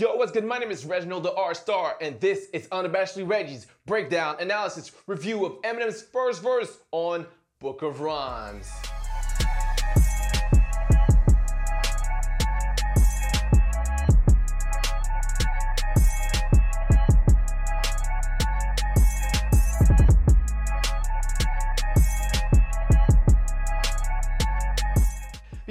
Yo, 0.00 0.14
what's 0.14 0.30
good? 0.30 0.44
My 0.44 0.58
name 0.58 0.70
is 0.70 0.86
Reginald 0.86 1.24
the 1.24 1.34
R 1.34 1.54
Star, 1.54 1.96
and 2.00 2.20
this 2.20 2.48
is 2.50 2.68
Unabashedly 2.68 3.28
Reggie's 3.28 3.66
breakdown, 3.84 4.36
analysis, 4.38 4.92
review 5.08 5.44
of 5.44 5.60
Eminem's 5.62 6.02
first 6.02 6.40
verse 6.40 6.78
on 6.92 7.26
Book 7.58 7.82
of 7.82 7.98
Rhymes. 7.98 8.70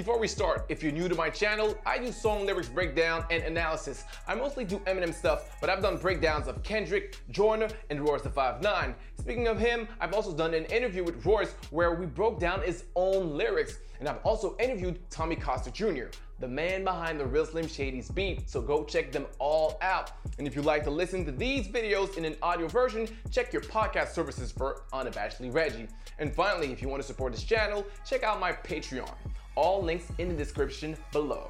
Before 0.08 0.22
we 0.22 0.30
start, 0.30 0.66
if 0.70 0.82
you're 0.82 0.94
new 0.94 1.10
to 1.10 1.16
my 1.16 1.30
channel, 1.30 1.78
I 1.86 1.98
do 1.98 2.14
song 2.14 2.46
lyrics 2.46 2.70
breakdown 2.70 3.26
and 3.30 3.44
analysis. 3.44 4.06
I 4.26 4.36
mostly 4.36 4.64
do 4.64 4.80
Eminem 4.88 5.14
stuff, 5.14 5.58
but 5.60 5.70
I've 5.70 5.82
done 5.82 5.98
breakdowns 5.98 6.48
of 6.48 6.64
Kendrick, 6.64 7.18
Joyner, 7.30 7.68
and 7.90 8.00
Royce 8.00 8.22
the 8.22 8.30
5'9". 8.30 8.96
Speaking 9.20 9.50
of 9.50 9.60
him, 9.60 9.86
I've 10.00 10.14
also 10.14 10.34
done 10.34 10.54
an 10.54 10.64
interview 10.68 11.04
with 11.04 11.26
Royce 11.26 11.54
where 11.72 11.94
we 11.94 12.06
broke 12.06 12.40
down 12.40 12.62
his 12.62 12.86
own 12.96 13.36
lyrics, 13.36 13.80
and 14.00 14.08
I've 14.08 14.22
also 14.24 14.56
interviewed 14.62 14.98
Tommy 15.10 15.36
Coster 15.36 15.72
Jr., 15.72 16.06
the 16.40 16.48
man 16.48 16.86
behind 16.86 17.20
the 17.20 17.26
Real 17.26 17.46
Slim 17.46 17.68
Shady's 17.68 18.10
beat, 18.10 18.50
so 18.50 18.62
go 18.62 18.86
check 18.86 19.12
them 19.12 19.26
all 19.40 19.78
out. 19.82 20.14
And 20.38 20.48
if 20.48 20.56
you'd 20.56 20.64
like 20.64 20.86
to 20.86 20.90
listen 20.90 21.26
to 21.26 21.34
these 21.34 21.68
videos 21.68 22.16
in 22.16 22.24
an 22.24 22.38
audio 22.42 22.70
version, 22.70 23.10
check 23.30 23.52
your 23.52 23.64
podcast 23.64 24.14
services 24.14 24.54
for 24.54 24.84
Unabashedly 24.94 25.54
Reggie. 25.54 25.90
And 26.18 26.34
finally, 26.34 26.72
if 26.72 26.82
you 26.82 26.88
want 26.88 27.02
to 27.02 27.08
support 27.08 27.34
this 27.34 27.44
channel, 27.44 27.86
check 28.06 28.24
out 28.24 28.40
my 28.40 28.54
Patreon. 28.54 29.14
All 29.58 29.82
links 29.82 30.06
in 30.20 30.30
the 30.30 30.36
description 30.36 30.96
below. 31.12 31.50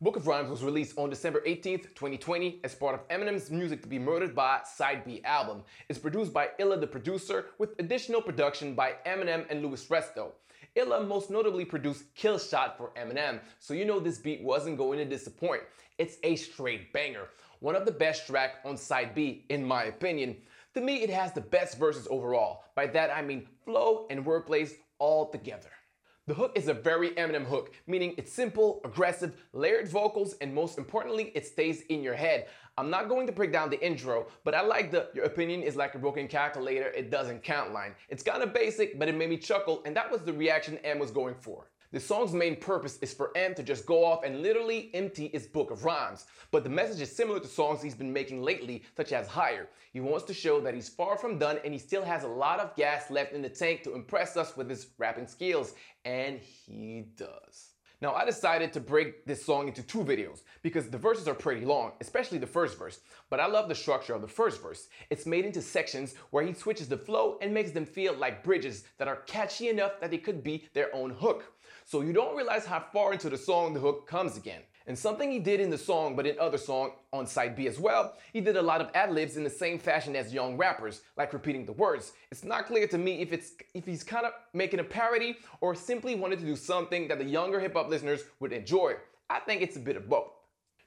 Book 0.00 0.14
of 0.14 0.28
Rhymes 0.28 0.48
was 0.48 0.62
released 0.62 0.96
on 0.96 1.10
December 1.10 1.40
18th, 1.44 1.92
2020 1.96 2.60
as 2.62 2.76
part 2.76 2.94
of 2.94 3.08
Eminem's 3.08 3.50
Music 3.50 3.82
to 3.82 3.88
be 3.88 3.98
Murdered 3.98 4.32
by 4.32 4.60
Side 4.64 5.04
B 5.04 5.20
album. 5.24 5.64
It's 5.88 5.98
produced 5.98 6.32
by 6.32 6.50
Illa 6.60 6.78
the 6.78 6.86
producer 6.86 7.46
with 7.58 7.74
additional 7.80 8.22
production 8.22 8.76
by 8.76 8.94
Eminem 9.06 9.44
and 9.50 9.60
Louis 9.60 9.84
Resto. 9.86 10.34
Illa 10.76 11.02
most 11.02 11.30
notably 11.30 11.64
produced 11.64 12.14
Kill 12.14 12.38
Shot 12.38 12.78
for 12.78 12.92
Eminem, 12.96 13.40
so 13.58 13.74
you 13.74 13.84
know 13.84 13.98
this 13.98 14.18
beat 14.18 14.44
wasn't 14.44 14.78
going 14.78 15.00
to 15.00 15.04
disappoint. 15.04 15.62
It's 15.98 16.18
a 16.22 16.36
straight 16.36 16.92
banger, 16.92 17.26
one 17.58 17.74
of 17.74 17.86
the 17.86 17.90
best 17.90 18.28
track 18.28 18.60
on 18.64 18.76
Side 18.76 19.16
B 19.16 19.46
in 19.48 19.64
my 19.64 19.86
opinion. 19.86 20.36
To 20.74 20.80
me, 20.80 21.02
it 21.02 21.10
has 21.10 21.32
the 21.32 21.40
best 21.40 21.76
verses 21.76 22.06
overall. 22.08 22.62
By 22.76 22.86
that 22.86 23.10
I 23.10 23.20
mean 23.20 23.48
flow 23.64 24.06
and 24.10 24.24
wordplays 24.24 24.74
all 25.00 25.28
together. 25.28 25.70
The 26.26 26.32
hook 26.32 26.52
is 26.54 26.68
a 26.68 26.74
very 26.74 27.10
Eminem 27.10 27.44
hook, 27.44 27.74
meaning 27.86 28.14
it's 28.16 28.32
simple, 28.32 28.80
aggressive, 28.82 29.36
layered 29.52 29.86
vocals, 29.86 30.36
and 30.40 30.54
most 30.54 30.78
importantly, 30.78 31.30
it 31.34 31.46
stays 31.46 31.82
in 31.90 32.02
your 32.02 32.14
head. 32.14 32.46
I'm 32.78 32.88
not 32.88 33.10
going 33.10 33.26
to 33.26 33.32
break 33.32 33.52
down 33.52 33.68
the 33.68 33.84
intro, 33.84 34.28
but 34.42 34.54
I 34.54 34.62
like 34.62 34.90
the 34.90 35.10
your 35.14 35.26
opinion 35.26 35.62
is 35.62 35.76
like 35.76 35.94
a 35.94 35.98
broken 35.98 36.26
calculator, 36.26 36.86
it 36.86 37.10
doesn't 37.10 37.42
count 37.42 37.74
line. 37.74 37.94
It's 38.08 38.22
kind 38.22 38.42
of 38.42 38.54
basic, 38.54 38.98
but 38.98 39.06
it 39.06 39.14
made 39.14 39.28
me 39.28 39.36
chuckle, 39.36 39.82
and 39.84 39.94
that 39.96 40.10
was 40.10 40.22
the 40.22 40.32
reaction 40.32 40.78
M 40.78 40.98
was 40.98 41.10
going 41.10 41.34
for. 41.34 41.66
The 41.94 42.00
song's 42.00 42.32
main 42.32 42.56
purpose 42.56 42.98
is 43.02 43.14
for 43.14 43.30
M 43.36 43.54
to 43.54 43.62
just 43.62 43.86
go 43.86 44.04
off 44.04 44.24
and 44.24 44.42
literally 44.42 44.90
empty 44.94 45.28
his 45.28 45.46
book 45.46 45.70
of 45.70 45.84
rhymes. 45.84 46.26
But 46.50 46.64
the 46.64 46.68
message 46.68 47.00
is 47.00 47.14
similar 47.14 47.38
to 47.38 47.46
songs 47.46 47.80
he's 47.80 47.94
been 47.94 48.12
making 48.12 48.42
lately, 48.42 48.82
such 48.96 49.12
as 49.12 49.28
Higher. 49.28 49.68
He 49.92 50.00
wants 50.00 50.24
to 50.24 50.34
show 50.34 50.60
that 50.62 50.74
he's 50.74 50.88
far 50.88 51.16
from 51.16 51.38
done 51.38 51.60
and 51.62 51.72
he 51.72 51.78
still 51.78 52.02
has 52.02 52.24
a 52.24 52.28
lot 52.28 52.58
of 52.58 52.74
gas 52.74 53.12
left 53.12 53.32
in 53.32 53.42
the 53.42 53.48
tank 53.48 53.84
to 53.84 53.94
impress 53.94 54.36
us 54.36 54.56
with 54.56 54.68
his 54.68 54.88
rapping 54.98 55.28
skills. 55.28 55.74
And 56.04 56.40
he 56.40 57.04
does. 57.16 57.73
Now, 58.04 58.12
I 58.12 58.26
decided 58.26 58.70
to 58.74 58.80
break 58.80 59.24
this 59.24 59.42
song 59.42 59.66
into 59.66 59.82
two 59.82 60.04
videos 60.04 60.42
because 60.60 60.90
the 60.90 60.98
verses 60.98 61.26
are 61.26 61.32
pretty 61.32 61.64
long, 61.64 61.92
especially 62.02 62.36
the 62.36 62.46
first 62.46 62.78
verse. 62.78 63.00
But 63.30 63.40
I 63.40 63.46
love 63.46 63.66
the 63.66 63.74
structure 63.74 64.12
of 64.12 64.20
the 64.20 64.28
first 64.28 64.60
verse. 64.60 64.88
It's 65.08 65.24
made 65.24 65.46
into 65.46 65.62
sections 65.62 66.14
where 66.28 66.44
he 66.44 66.52
switches 66.52 66.86
the 66.86 66.98
flow 66.98 67.38
and 67.40 67.54
makes 67.54 67.70
them 67.70 67.86
feel 67.86 68.12
like 68.12 68.44
bridges 68.44 68.84
that 68.98 69.08
are 69.08 69.22
catchy 69.24 69.70
enough 69.70 70.00
that 70.02 70.10
they 70.10 70.18
could 70.18 70.44
be 70.44 70.68
their 70.74 70.94
own 70.94 71.12
hook 71.12 71.54
so 71.86 72.00
you 72.00 72.12
don't 72.12 72.36
realize 72.36 72.64
how 72.64 72.84
far 72.92 73.12
into 73.12 73.30
the 73.30 73.36
song 73.36 73.74
the 73.74 73.80
hook 73.80 74.06
comes 74.06 74.36
again. 74.36 74.62
And 74.86 74.98
something 74.98 75.30
he 75.30 75.38
did 75.38 75.60
in 75.60 75.70
the 75.70 75.78
song, 75.78 76.14
but 76.14 76.26
in 76.26 76.38
other 76.38 76.58
song 76.58 76.92
on 77.12 77.26
side 77.26 77.56
B 77.56 77.66
as 77.68 77.78
well, 77.78 78.14
he 78.34 78.42
did 78.42 78.56
a 78.56 78.62
lot 78.62 78.82
of 78.82 78.90
ad-libs 78.94 79.38
in 79.38 79.44
the 79.44 79.48
same 79.48 79.78
fashion 79.78 80.14
as 80.14 80.34
young 80.34 80.58
rappers, 80.58 81.00
like 81.16 81.32
repeating 81.32 81.64
the 81.64 81.72
words. 81.72 82.12
It's 82.30 82.44
not 82.44 82.66
clear 82.66 82.86
to 82.88 82.98
me 82.98 83.22
if 83.22 83.32
it's 83.32 83.52
if 83.72 83.86
he's 83.86 84.04
kind 84.04 84.26
of 84.26 84.32
making 84.52 84.80
a 84.80 84.84
parody 84.84 85.36
or 85.62 85.74
simply 85.74 86.14
wanted 86.14 86.38
to 86.40 86.44
do 86.44 86.54
something 86.54 87.08
that 87.08 87.18
the 87.18 87.24
younger 87.24 87.60
hip-hop 87.60 87.88
listeners 87.88 88.24
would 88.40 88.52
enjoy. 88.52 88.96
I 89.30 89.40
think 89.40 89.62
it's 89.62 89.76
a 89.76 89.80
bit 89.80 89.96
of 89.96 90.08
both. 90.08 90.32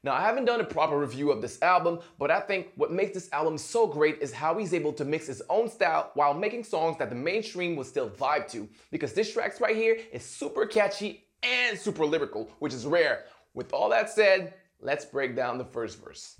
Now, 0.04 0.14
I 0.14 0.22
haven't 0.22 0.46
done 0.46 0.62
a 0.62 0.64
proper 0.64 0.98
review 0.98 1.32
of 1.32 1.42
this 1.42 1.60
album, 1.64 2.00
but 2.20 2.30
I 2.30 2.40
think 2.40 2.68
what 2.76 2.92
makes 2.92 3.16
this 3.16 3.34
album 3.34 3.58
so 3.58 3.88
great 3.88 4.20
is 4.22 4.32
how 4.32 4.56
he's 4.58 4.76
able 4.76 4.94
to 4.94 5.04
mix 5.04 5.26
his 5.26 5.42
own 5.50 5.68
style 5.68 6.12
while 6.14 6.36
making 6.36 6.66
songs 6.66 6.98
that 7.00 7.10
the 7.10 7.16
mainstream 7.16 7.76
will 7.76 7.84
still 7.84 8.12
vibe 8.12 8.48
to. 8.52 8.70
Because 8.92 9.14
this 9.14 9.34
track 9.34 9.60
right 9.60 9.76
here 9.76 9.98
is 10.14 10.24
super 10.24 10.68
catchy 10.68 11.26
and 11.42 11.78
super 11.78 12.06
lyrical, 12.06 12.50
which 12.60 12.74
is 12.74 12.86
rare. 12.86 13.26
With 13.58 13.74
all 13.74 13.90
that 13.90 14.08
said, 14.08 14.54
let's 14.80 15.04
break 15.04 15.36
down 15.36 15.58
the 15.58 15.66
first 15.66 16.00
verse. 16.00 16.40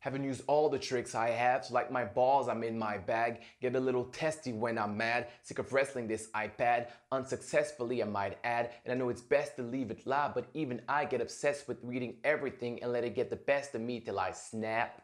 Haven't 0.00 0.24
used 0.24 0.42
all 0.46 0.68
the 0.68 0.78
tricks 0.78 1.14
I 1.14 1.30
have, 1.30 1.64
so 1.64 1.72
like 1.72 1.90
my 1.90 2.04
balls, 2.04 2.46
I'm 2.46 2.62
in 2.62 2.78
my 2.78 2.98
bag. 2.98 3.40
Get 3.62 3.74
a 3.74 3.80
little 3.80 4.04
testy 4.04 4.52
when 4.52 4.76
I'm 4.76 4.94
mad. 4.94 5.28
Sick 5.42 5.58
of 5.58 5.72
wrestling 5.72 6.06
this 6.06 6.28
iPad, 6.34 6.88
unsuccessfully, 7.10 8.02
I 8.02 8.06
might 8.06 8.36
add. 8.44 8.72
And 8.84 8.92
I 8.92 8.96
know 8.98 9.08
it's 9.08 9.22
best 9.22 9.56
to 9.56 9.62
leave 9.62 9.90
it 9.90 10.06
live, 10.06 10.34
but 10.34 10.50
even 10.52 10.82
I 10.90 11.06
get 11.06 11.22
obsessed 11.22 11.68
with 11.68 11.78
reading 11.82 12.16
everything 12.22 12.82
and 12.82 12.92
let 12.92 13.02
it 13.02 13.14
get 13.14 13.30
the 13.30 13.36
best 13.36 13.74
of 13.74 13.80
me 13.80 14.00
till 14.00 14.20
I 14.20 14.32
snap. 14.32 15.00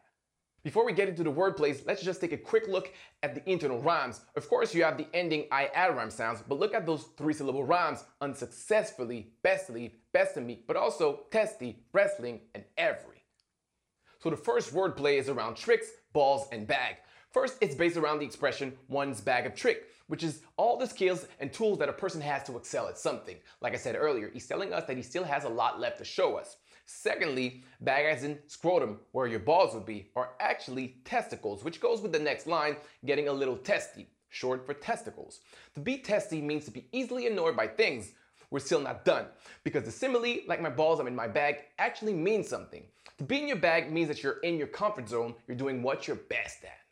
Before 0.65 0.87
we 0.87 0.95
get 0.95 1.11
into 1.11 1.23
the 1.23 1.31
wordplays, 1.31 1.87
let's 1.87 2.03
just 2.03 2.23
take 2.23 2.33
a 2.33 2.39
quick 2.39 2.69
look 2.69 2.91
at 3.23 3.35
the 3.35 3.49
internal 3.49 3.83
rhymes. 3.83 4.23
Of 4.35 4.49
course, 4.49 4.75
you 4.75 4.83
have 4.83 4.97
the 4.97 5.07
ending 5.13 5.45
I 5.53 5.67
add 5.67 5.95
rhyme 5.95 6.11
sounds, 6.11 6.43
but 6.49 6.59
look 6.59 6.73
at 6.73 6.87
those 6.87 7.05
three 7.19 7.35
syllable 7.35 7.65
rhymes 7.65 8.03
unsuccessfully, 8.23 9.35
bestly, 9.43 9.97
best 10.15 10.39
of 10.39 10.45
me, 10.45 10.63
but 10.67 10.77
also 10.77 11.27
testy, 11.31 11.85
wrestling, 11.93 12.41
and 12.55 12.65
every. 12.79 13.25
So 14.21 14.31
the 14.31 14.39
first 14.39 14.73
wordplay 14.73 15.19
is 15.19 15.29
around 15.29 15.57
tricks, 15.57 15.89
balls, 16.15 16.49
and 16.51 16.67
bag. 16.67 16.97
First, 17.31 17.59
it's 17.61 17.75
based 17.75 17.99
around 17.99 18.21
the 18.21 18.25
expression 18.25 18.73
one's 18.89 19.21
bag 19.21 19.45
of 19.45 19.55
trick, 19.55 19.89
which 20.07 20.25
is 20.25 20.41
all 20.57 20.79
the 20.79 20.87
skills 20.87 21.27
and 21.41 21.53
tools 21.53 21.79
that 21.79 21.91
a 21.91 21.93
person 21.93 22.23
has 22.23 22.43
to 22.45 22.57
excel 22.57 22.89
at 22.89 22.97
something. 22.97 23.37
Like 23.61 23.75
I 23.75 23.77
said 23.77 23.97
earlier, 23.99 24.31
he's 24.33 24.47
telling 24.47 24.73
us 24.73 24.87
that 24.87 24.97
he 24.97 25.03
still 25.03 25.25
has 25.25 25.45
a 25.45 25.49
lot 25.51 25.79
left 25.79 25.99
to 25.99 26.05
show 26.07 26.37
us. 26.37 26.57
Secondly, 26.87 27.65
bag 27.81 28.07
as 28.07 28.25
in 28.25 28.39
scrotum, 28.47 29.01
where 29.13 29.27
your 29.27 29.41
balls 29.41 29.75
would 29.75 29.87
be, 29.87 30.11
are 30.17 30.33
actually 30.41 30.97
testicles, 31.05 31.65
which 31.65 31.81
goes 31.81 32.03
with 32.03 32.13
the 32.13 32.19
next 32.19 32.47
line, 32.47 32.77
getting 33.07 33.29
a 33.29 33.33
little 33.33 33.57
testy, 33.57 34.07
short 34.29 34.67
for 34.67 34.75
testicles. 34.75 35.41
To 35.75 35.81
be 35.81 35.99
testy 35.99 36.43
means 36.43 36.65
to 36.67 36.71
be 36.71 36.87
easily 36.93 37.27
annoyed 37.27 37.57
by 37.57 37.69
things. 37.69 38.13
We're 38.51 38.61
still 38.61 38.81
not 38.81 39.05
done, 39.05 39.27
because 39.65 39.85
the 39.85 39.91
simile, 39.91 40.41
like 40.47 40.61
my 40.61 40.71
balls 40.71 41.01
I'm 41.01 41.07
in 41.07 41.17
my 41.17 41.27
bag, 41.27 41.57
actually 41.79 42.15
means 42.15 42.49
something. 42.49 42.85
To 43.19 43.25
be 43.25 43.41
in 43.41 43.49
your 43.49 43.57
bag 43.57 43.91
means 43.91 44.09
that 44.09 44.23
you're 44.23 44.41
in 44.41 44.59
your 44.59 44.67
comfort 44.67 45.09
zone, 45.09 45.35
you're 45.49 45.57
doing 45.57 45.83
what 45.83 46.07
you're 46.07 46.17
best 46.17 46.65
at. 46.65 46.84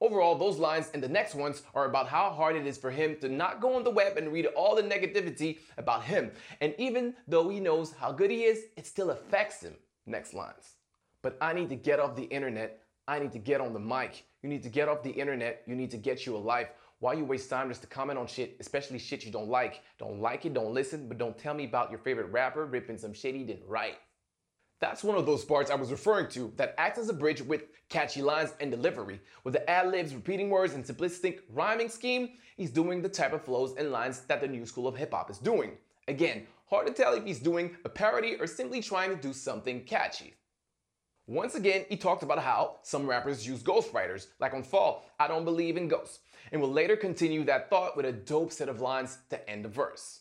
Overall, 0.00 0.36
those 0.36 0.58
lines 0.58 0.90
and 0.92 1.02
the 1.02 1.08
next 1.08 1.34
ones 1.34 1.62
are 1.74 1.86
about 1.86 2.06
how 2.06 2.30
hard 2.30 2.54
it 2.54 2.66
is 2.66 2.76
for 2.76 2.90
him 2.90 3.16
to 3.20 3.28
not 3.28 3.60
go 3.60 3.74
on 3.74 3.82
the 3.82 3.90
web 3.90 4.18
and 4.18 4.30
read 4.30 4.46
all 4.46 4.76
the 4.76 4.82
negativity 4.82 5.58
about 5.78 6.04
him. 6.04 6.30
And 6.60 6.74
even 6.76 7.14
though 7.26 7.48
he 7.48 7.60
knows 7.60 7.92
how 7.92 8.12
good 8.12 8.30
he 8.30 8.44
is, 8.44 8.64
it 8.76 8.86
still 8.86 9.10
affects 9.10 9.62
him. 9.62 9.74
Next 10.04 10.34
lines. 10.34 10.74
But 11.22 11.38
I 11.40 11.54
need 11.54 11.70
to 11.70 11.76
get 11.76 11.98
off 11.98 12.14
the 12.14 12.24
internet. 12.24 12.82
I 13.08 13.18
need 13.18 13.32
to 13.32 13.38
get 13.38 13.60
on 13.60 13.72
the 13.72 13.80
mic. 13.80 14.24
You 14.42 14.50
need 14.50 14.62
to 14.64 14.68
get 14.68 14.88
off 14.88 15.02
the 15.02 15.10
internet. 15.10 15.62
You 15.66 15.74
need 15.74 15.90
to 15.92 15.96
get 15.96 16.26
you 16.26 16.36
a 16.36 16.38
life. 16.38 16.68
Why 16.98 17.14
you 17.14 17.24
waste 17.24 17.50
time 17.50 17.68
just 17.68 17.82
to 17.82 17.86
comment 17.86 18.18
on 18.18 18.26
shit, 18.26 18.56
especially 18.60 18.98
shit 18.98 19.24
you 19.24 19.32
don't 19.32 19.48
like? 19.48 19.82
Don't 19.98 20.20
like 20.20 20.46
it, 20.46 20.54
don't 20.54 20.72
listen, 20.72 21.08
but 21.08 21.18
don't 21.18 21.36
tell 21.36 21.52
me 21.52 21.64
about 21.64 21.90
your 21.90 21.98
favorite 21.98 22.32
rapper 22.32 22.64
ripping 22.64 22.96
some 22.96 23.12
shit 23.12 23.34
he 23.34 23.44
didn't 23.44 23.66
write. 23.66 23.96
That's 24.78 25.02
one 25.02 25.16
of 25.16 25.24
those 25.24 25.44
parts 25.44 25.70
I 25.70 25.74
was 25.74 25.90
referring 25.90 26.28
to 26.30 26.52
that 26.56 26.74
acts 26.76 26.98
as 26.98 27.08
a 27.08 27.14
bridge 27.14 27.40
with 27.40 27.64
catchy 27.88 28.20
lines 28.20 28.52
and 28.60 28.70
delivery. 28.70 29.20
With 29.42 29.54
the 29.54 29.68
ad 29.70 29.90
libs, 29.90 30.14
repeating 30.14 30.50
words, 30.50 30.74
and 30.74 30.84
simplistic 30.84 31.40
rhyming 31.50 31.88
scheme, 31.88 32.30
he's 32.56 32.70
doing 32.70 33.00
the 33.00 33.08
type 33.08 33.32
of 33.32 33.42
flows 33.42 33.74
and 33.78 33.90
lines 33.90 34.20
that 34.20 34.40
the 34.40 34.48
new 34.48 34.66
school 34.66 34.86
of 34.86 34.96
hip 34.96 35.12
hop 35.12 35.30
is 35.30 35.38
doing. 35.38 35.72
Again, 36.08 36.46
hard 36.66 36.86
to 36.86 36.92
tell 36.92 37.14
if 37.14 37.24
he's 37.24 37.40
doing 37.40 37.76
a 37.84 37.88
parody 37.88 38.36
or 38.38 38.46
simply 38.46 38.82
trying 38.82 39.10
to 39.10 39.16
do 39.16 39.32
something 39.32 39.82
catchy. 39.84 40.34
Once 41.26 41.54
again, 41.54 41.84
he 41.88 41.96
talked 41.96 42.22
about 42.22 42.38
how 42.38 42.76
some 42.82 43.06
rappers 43.06 43.46
use 43.46 43.62
ghostwriters, 43.62 44.28
like 44.38 44.54
on 44.54 44.62
Fall, 44.62 45.10
I 45.18 45.26
don't 45.26 45.44
believe 45.44 45.76
in 45.76 45.88
ghosts, 45.88 46.20
and 46.52 46.60
will 46.60 46.70
later 46.70 46.96
continue 46.96 47.44
that 47.44 47.68
thought 47.68 47.96
with 47.96 48.06
a 48.06 48.12
dope 48.12 48.52
set 48.52 48.68
of 48.68 48.80
lines 48.80 49.18
to 49.30 49.50
end 49.50 49.64
the 49.64 49.68
verse. 49.68 50.20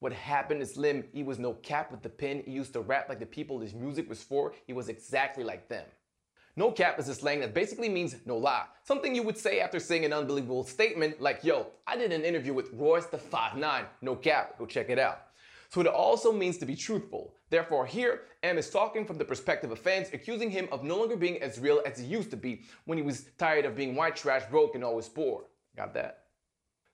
What 0.00 0.12
happened 0.12 0.62
is 0.62 0.74
Slim, 0.74 1.04
he 1.12 1.22
was 1.22 1.38
no 1.38 1.54
cap 1.54 1.90
with 1.90 2.02
the 2.02 2.08
pen. 2.08 2.42
He 2.44 2.52
used 2.52 2.72
to 2.72 2.80
rap 2.80 3.08
like 3.08 3.20
the 3.20 3.26
people 3.26 3.60
his 3.60 3.74
music 3.74 4.08
was 4.08 4.22
for. 4.22 4.54
He 4.66 4.72
was 4.72 4.88
exactly 4.88 5.44
like 5.44 5.68
them. 5.68 5.84
No 6.56 6.72
cap 6.72 6.98
is 6.98 7.08
a 7.08 7.14
slang 7.14 7.40
that 7.40 7.54
basically 7.54 7.88
means 7.88 8.16
no 8.26 8.36
lie. 8.36 8.66
Something 8.82 9.14
you 9.14 9.22
would 9.22 9.38
say 9.38 9.60
after 9.60 9.78
saying 9.78 10.04
an 10.04 10.12
unbelievable 10.12 10.64
statement 10.64 11.20
like, 11.20 11.44
yo, 11.44 11.68
I 11.86 11.96
did 11.96 12.12
an 12.12 12.24
interview 12.24 12.52
with 12.52 12.72
Royce 12.72 13.06
the 13.06 13.18
5'9, 13.18 13.84
no 14.02 14.16
cap, 14.16 14.58
go 14.58 14.66
check 14.66 14.90
it 14.90 14.98
out. 14.98 15.22
So 15.68 15.80
it 15.80 15.86
also 15.86 16.32
means 16.32 16.58
to 16.58 16.66
be 16.66 16.74
truthful. 16.74 17.34
Therefore, 17.48 17.86
here, 17.86 18.22
M 18.42 18.58
is 18.58 18.68
talking 18.68 19.06
from 19.06 19.18
the 19.18 19.24
perspective 19.24 19.70
of 19.70 19.78
fans, 19.78 20.08
accusing 20.12 20.50
him 20.50 20.68
of 20.72 20.82
no 20.82 20.96
longer 20.98 21.16
being 21.16 21.40
as 21.40 21.60
real 21.60 21.80
as 21.86 21.98
he 21.98 22.06
used 22.06 22.30
to 22.32 22.36
be 22.36 22.62
when 22.86 22.98
he 22.98 23.04
was 23.04 23.26
tired 23.38 23.64
of 23.64 23.76
being 23.76 23.94
white 23.94 24.16
trash, 24.16 24.42
broke, 24.50 24.74
and 24.74 24.82
always 24.82 25.08
poor. 25.08 25.44
Got 25.76 25.94
that? 25.94 26.24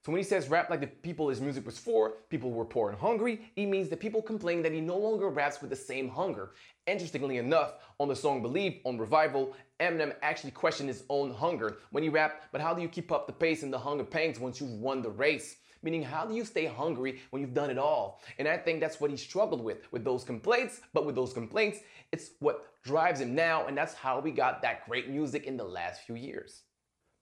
So 0.07 0.13
when 0.13 0.21
he 0.21 0.25
says 0.25 0.49
rap 0.49 0.71
like 0.71 0.79
the 0.79 0.87
people 0.87 1.29
his 1.29 1.41
music 1.41 1.67
was 1.67 1.81
for, 1.81 2.19
people 2.31 2.53
were 2.53 2.65
poor 2.65 2.91
and 2.91 2.97
hungry, 2.97 3.51
he 3.57 3.67
means 3.67 3.89
that 3.89 3.99
people 3.99 4.23
complain 4.23 4.63
that 4.63 4.71
he 4.71 4.81
no 4.81 4.97
longer 4.97 5.29
raps 5.29 5.61
with 5.61 5.69
the 5.69 5.75
same 5.75 6.09
hunger. 6.09 6.53
Interestingly 6.87 7.39
enough, 7.39 7.73
on 7.99 8.07
the 8.07 8.15
song 8.15 8.41
Believe 8.41 8.79
on 8.85 8.99
Revival, 8.99 9.57
Eminem 9.81 10.15
actually 10.23 10.53
questioned 10.53 10.89
his 10.89 11.03
own 11.11 11.35
hunger 11.35 11.79
when 11.91 12.05
he 12.05 12.09
rapped, 12.09 12.53
but 12.53 12.61
how 12.61 12.73
do 12.73 12.83
you 12.83 12.89
keep 12.89 13.11
up 13.11 13.27
the 13.27 13.33
pace 13.33 13.65
and 13.65 13.73
the 13.73 13.79
hunger 13.81 14.05
pangs 14.05 14.39
once 14.39 14.61
you've 14.61 14.79
won 14.79 15.03
the 15.03 15.11
race? 15.11 15.57
Meaning, 15.83 16.05
how 16.05 16.25
do 16.25 16.35
you 16.35 16.45
stay 16.45 16.67
hungry 16.67 17.21
when 17.31 17.43
you've 17.43 17.53
done 17.53 17.71
it 17.71 17.77
all? 17.77 18.21
And 18.39 18.47
I 18.47 18.59
think 18.59 18.79
that's 18.79 19.01
what 19.01 19.11
he 19.11 19.17
struggled 19.17 19.61
with, 19.61 19.91
with 19.91 20.05
those 20.05 20.23
complaints. 20.23 20.83
But 20.95 21.05
with 21.05 21.17
those 21.17 21.33
complaints, 21.33 21.81
it's 22.13 22.31
what 22.39 22.67
drives 22.85 23.21
him 23.21 23.35
now, 23.35 23.67
and 23.67 23.77
that's 23.77 23.95
how 23.95 24.21
we 24.21 24.31
got 24.31 24.63
that 24.63 24.87
great 24.87 25.11
music 25.11 25.47
in 25.47 25.57
the 25.57 25.65
last 25.65 26.03
few 26.03 26.15
years. 26.15 26.63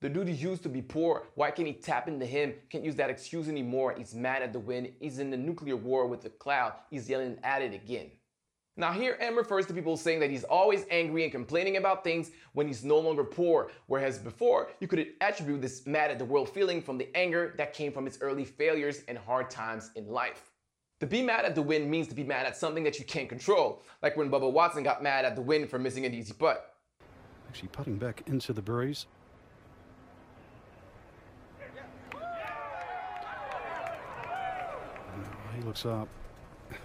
The 0.05 0.11
dude 0.11 0.29
used 0.29 0.63
to 0.65 0.69
be 0.69 0.83
poor. 0.83 1.23
Why 1.35 1.51
can't 1.51 1.67
he 1.67 1.73
tap 1.73 2.09
into 2.09 2.27
him? 2.27 2.53
Can't 2.69 2.85
use 2.85 2.95
that 2.97 3.09
excuse 3.09 3.49
anymore. 3.49 3.95
He's 3.97 4.15
mad 4.15 4.43
at 4.43 4.53
the 4.53 4.59
wind. 4.59 4.93
He's 5.01 5.19
in 5.19 5.33
a 5.33 5.37
nuclear 5.39 5.77
war 5.77 6.07
with 6.07 6.21
the 6.21 6.29
cloud. 6.29 6.75
He's 6.91 7.09
yelling 7.09 7.39
at 7.43 7.63
it 7.63 7.73
again. 7.73 8.11
Now, 8.77 8.93
here 8.93 9.17
M 9.19 9.35
refers 9.35 9.65
to 9.65 9.73
people 9.73 9.97
saying 9.97 10.21
that 10.21 10.29
he's 10.29 10.45
always 10.45 10.85
angry 10.91 11.23
and 11.23 11.33
complaining 11.33 11.79
about 11.79 12.05
things 12.05 12.33
when 12.53 12.67
he's 12.67 12.85
no 12.85 12.99
longer 12.99 13.25
poor, 13.25 13.71
whereas 13.87 14.19
before 14.19 14.69
you 14.79 14.87
could 14.87 15.07
attribute 15.23 15.63
this 15.63 15.87
mad 15.87 16.11
at 16.11 16.19
the 16.19 16.25
world 16.27 16.51
feeling 16.51 16.83
from 16.83 16.99
the 16.99 17.09
anger 17.17 17.55
that 17.57 17.73
came 17.73 17.91
from 17.91 18.05
his 18.05 18.19
early 18.21 18.45
failures 18.45 19.05
and 19.09 19.17
hard 19.17 19.49
times 19.49 19.91
in 19.97 20.07
life. 20.07 20.53
To 21.01 21.07
be 21.07 21.23
mad 21.23 21.47
at 21.47 21.55
the 21.55 21.63
wind 21.63 21.91
means 21.91 22.09
to 22.09 22.15
be 22.15 22.25
mad 22.25 22.45
at 22.45 22.59
something 22.59 22.85
that 22.85 22.99
you 22.99 23.07
can't 23.07 23.31
control, 23.31 23.83
like 24.03 24.19
when 24.19 24.31
Bubba 24.31 24.53
Watson 24.53 24.83
got 24.83 25.03
mad 25.03 25.25
at 25.25 25.35
the 25.35 25.41
wind 25.41 25.71
for 25.71 25.79
missing 25.79 26.05
an 26.05 26.13
easy 26.13 26.35
putt. 26.35 26.75
Actually, 27.49 27.69
putting 27.69 27.97
back 27.97 28.23
into 28.27 28.53
the 28.53 28.61
breeze. 28.61 29.07
He 35.54 35.54
looks 35.65 35.87
up. 35.87 36.09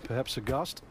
Perhaps 0.04 0.38
a 0.38 0.42
gust. 0.42 0.84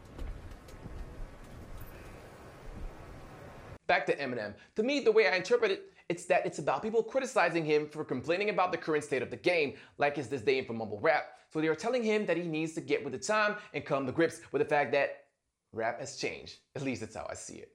Back 3.87 4.05
to 4.05 4.15
Eminem. 4.17 4.53
To 4.75 4.83
me, 4.83 4.99
the 4.99 5.11
way 5.11 5.27
I 5.27 5.35
interpret 5.35 5.71
it, 5.71 5.93
it's 6.09 6.25
that 6.25 6.45
it's 6.45 6.59
about 6.59 6.81
people 6.81 7.03
criticizing 7.03 7.65
him 7.65 7.87
for 7.87 8.03
complaining 8.03 8.49
about 8.49 8.71
the 8.71 8.77
current 8.77 9.03
state 9.03 9.21
of 9.21 9.29
the 9.29 9.37
game, 9.37 9.73
like 9.97 10.15
his 10.15 10.27
disdain 10.27 10.65
for 10.65 10.73
mumble 10.73 10.99
rap. 10.99 11.25
So 11.51 11.59
they 11.61 11.67
are 11.67 11.75
telling 11.75 12.03
him 12.03 12.25
that 12.27 12.37
he 12.37 12.43
needs 12.43 12.73
to 12.73 12.81
get 12.81 13.03
with 13.03 13.13
the 13.13 13.19
time 13.19 13.55
and 13.73 13.83
come 13.83 14.05
to 14.05 14.11
grips 14.11 14.41
with 14.51 14.61
the 14.61 14.67
fact 14.67 14.91
that 14.91 15.25
rap 15.71 15.99
has 15.99 16.17
changed. 16.17 16.57
At 16.75 16.83
least 16.83 17.01
that's 17.01 17.15
how 17.15 17.27
I 17.29 17.33
see 17.33 17.55
it. 17.55 17.71